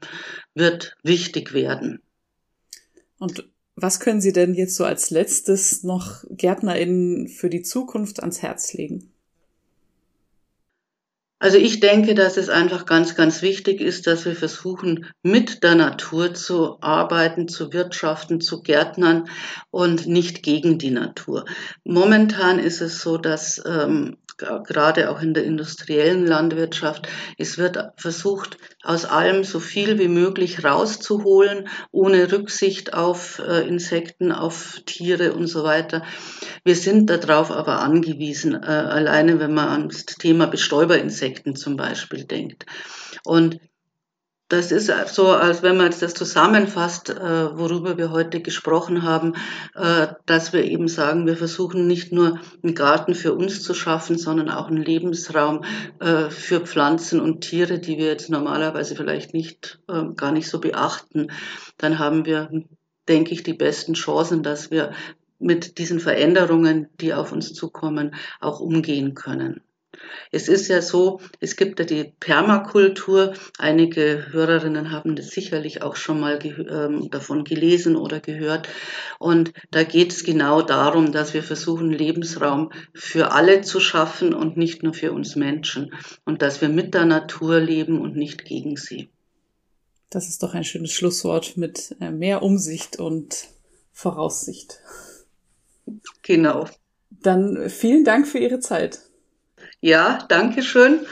wird 0.55 0.97
wichtig 1.03 1.53
werden. 1.53 2.01
Und 3.19 3.47
was 3.75 3.99
können 3.99 4.21
Sie 4.21 4.33
denn 4.33 4.53
jetzt 4.53 4.75
so 4.75 4.85
als 4.85 5.11
letztes 5.11 5.83
noch 5.83 6.23
GärtnerInnen 6.29 7.27
für 7.27 7.49
die 7.49 7.61
Zukunft 7.61 8.21
ans 8.21 8.41
Herz 8.41 8.73
legen? 8.73 9.11
Also 11.39 11.57
ich 11.57 11.79
denke, 11.79 12.15
dass 12.15 12.35
es 12.37 12.49
einfach 12.49 12.87
ganz, 12.87 13.13
ganz 13.13 13.43
wichtig 13.43 13.79
ist, 13.79 14.07
dass 14.07 14.25
wir 14.25 14.35
versuchen, 14.35 15.05
mit 15.21 15.63
der 15.63 15.75
Natur 15.75 16.33
zu 16.33 16.81
arbeiten, 16.81 17.47
zu 17.47 17.73
wirtschaften, 17.73 18.41
zu 18.41 18.63
gärtnern 18.63 19.29
und 19.69 20.07
nicht 20.07 20.41
gegen 20.41 20.79
die 20.79 20.89
Natur. 20.89 21.45
Momentan 21.83 22.57
ist 22.57 22.81
es 22.81 23.01
so, 23.01 23.19
dass 23.19 23.61
ähm, 23.67 24.17
gerade 24.37 25.09
auch 25.09 25.21
in 25.21 25.33
der 25.33 25.43
industriellen 25.43 26.25
Landwirtschaft, 26.25 27.07
es 27.37 27.57
wird 27.57 27.77
versucht, 27.97 28.57
aus 28.83 29.05
allem 29.05 29.43
so 29.43 29.59
viel 29.59 29.99
wie 29.99 30.07
möglich 30.07 30.63
rauszuholen, 30.63 31.67
ohne 31.91 32.31
Rücksicht 32.31 32.93
auf 32.93 33.39
äh, 33.39 33.67
Insekten, 33.67 34.31
auf 34.31 34.81
Tiere 34.85 35.33
und 35.33 35.47
so 35.47 35.63
weiter. 35.63 36.03
Wir 36.63 36.75
sind 36.75 37.09
darauf 37.09 37.51
aber 37.51 37.79
angewiesen, 37.79 38.53
äh, 38.53 38.65
alleine 38.67 39.39
wenn 39.39 39.53
man 39.53 39.69
ans 39.69 40.05
Thema 40.05 40.47
Bestäuberinsekten 40.47 41.55
zum 41.55 41.75
Beispiel 41.75 42.25
denkt. 42.25 42.65
Und 43.23 43.59
das 44.49 44.71
ist 44.71 44.89
so, 45.13 45.27
als 45.27 45.61
wenn 45.61 45.75
man 45.75 45.87
jetzt 45.87 46.01
das 46.01 46.13
zusammenfasst, 46.13 47.09
äh, 47.09 47.57
worüber 47.57 47.97
wir 47.97 48.11
heute 48.11 48.41
gesprochen 48.41 49.03
haben, 49.03 49.33
äh, 49.75 50.07
dass 50.25 50.53
wir 50.53 50.63
eben 50.63 50.87
sagen, 50.87 51.25
wir 51.25 51.35
versuchen 51.35 51.85
nicht 51.85 52.13
nur 52.13 52.39
einen 52.63 52.73
Garten 52.73 53.13
für 53.13 53.33
uns 53.33 53.61
zu 53.61 53.73
schaffen, 53.73 54.17
sondern 54.17 54.49
auch 54.49 54.67
einen 54.67 54.81
Lebensraum 54.81 55.65
äh, 55.99 56.29
für 56.29 56.61
Pflanzen 56.61 57.19
und 57.19 57.41
Tiere, 57.41 57.79
die 57.79 57.97
wir 57.97 58.05
jetzt 58.05 58.29
normalerweise 58.29 58.95
vielleicht 58.95 59.33
nicht, 59.33 59.79
gar 60.15 60.31
nicht 60.31 60.49
so 60.49 60.59
beachten. 60.59 61.31
Dann 61.77 61.99
haben 61.99 62.25
wir, 62.25 62.49
denke 63.07 63.33
ich, 63.33 63.43
die 63.43 63.53
besten 63.53 63.93
Chancen, 63.93 64.43
dass 64.43 64.71
wir 64.71 64.93
mit 65.39 65.77
diesen 65.77 65.99
Veränderungen, 65.99 66.89
die 66.99 67.13
auf 67.13 67.31
uns 67.31 67.53
zukommen, 67.53 68.15
auch 68.39 68.59
umgehen 68.59 69.13
können. 69.13 69.61
Es 70.31 70.47
ist 70.47 70.67
ja 70.67 70.81
so, 70.81 71.21
es 71.39 71.55
gibt 71.55 71.79
ja 71.79 71.85
die 71.85 72.13
Permakultur. 72.19 73.33
Einige 73.57 74.27
Hörerinnen 74.31 74.91
haben 74.91 75.15
das 75.15 75.29
sicherlich 75.29 75.81
auch 75.81 75.95
schon 75.95 76.19
mal 76.19 76.37
ge 76.37 76.53
ähm, 76.69 77.09
davon 77.09 77.43
gelesen 77.43 77.95
oder 77.95 78.19
gehört. 78.19 78.67
Und 79.19 79.53
da 79.71 79.83
geht 79.83 80.11
es 80.11 80.23
genau 80.23 80.61
darum, 80.61 81.11
dass 81.11 81.33
wir 81.33 81.43
versuchen, 81.43 81.91
Lebensraum 81.91 82.71
für 82.93 83.31
alle 83.31 83.61
zu 83.61 83.79
schaffen 83.79 84.33
und 84.33 84.57
nicht 84.57 84.83
nur 84.83 84.93
für 84.93 85.13
uns 85.13 85.35
Menschen. 85.35 85.93
Und 86.25 86.41
dass 86.41 86.61
wir 86.61 86.69
mit 86.69 86.93
der 86.93 87.05
Natur 87.05 87.59
leben 87.59 88.01
und 88.01 88.15
nicht 88.15 88.45
gegen 88.45 88.75
sie. 88.75 89.09
Das 90.09 90.29
ist 90.29 90.43
doch 90.43 90.53
ein 90.53 90.63
schönes 90.63 90.91
Schlusswort 90.91 91.57
mit 91.57 91.95
äh, 91.99 92.11
mehr 92.11 92.41
Umsicht 92.43 92.97
und 92.99 93.47
Voraussicht. 93.91 94.79
Genau. 96.21 96.67
Dann 97.09 97.69
vielen 97.69 98.03
Dank 98.03 98.27
für 98.27 98.37
Ihre 98.37 98.59
Zeit. 98.59 99.06
Ja, 99.79 100.25
danke 100.27 100.63
schön. 100.63 101.05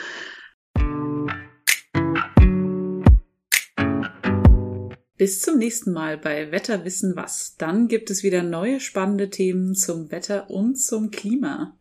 Bis 5.18 5.40
zum 5.40 5.58
nächsten 5.58 5.94
Mal 5.94 6.18
bei 6.18 6.52
Wetter 6.52 6.84
wissen 6.84 7.16
was. 7.16 7.56
Dann 7.58 7.88
gibt 7.88 8.10
es 8.10 8.24
wieder 8.24 8.44
neue 8.44 8.80
spannende 8.80 9.30
Themen 9.30 9.76
zum 9.76 10.12
Wetter 10.12 10.50
und 10.50 10.76
zum 10.76 11.10
Klima. 11.10 11.78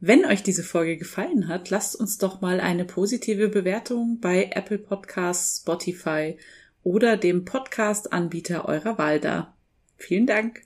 Wenn 0.00 0.24
euch 0.24 0.42
diese 0.42 0.64
Folge 0.64 0.96
gefallen 0.96 1.48
hat, 1.48 1.70
lasst 1.70 1.94
uns 1.94 2.18
doch 2.18 2.40
mal 2.40 2.60
eine 2.60 2.84
positive 2.84 3.48
Bewertung 3.48 4.18
bei 4.20 4.50
Apple 4.52 4.78
Podcasts, 4.78 5.60
Spotify 5.60 6.36
oder 6.82 7.16
dem 7.16 7.44
Podcast-Anbieter 7.44 8.66
eurer 8.66 8.98
Wahl 8.98 9.20
da. 9.20 9.54
Vielen 9.96 10.26
Dank. 10.26 10.65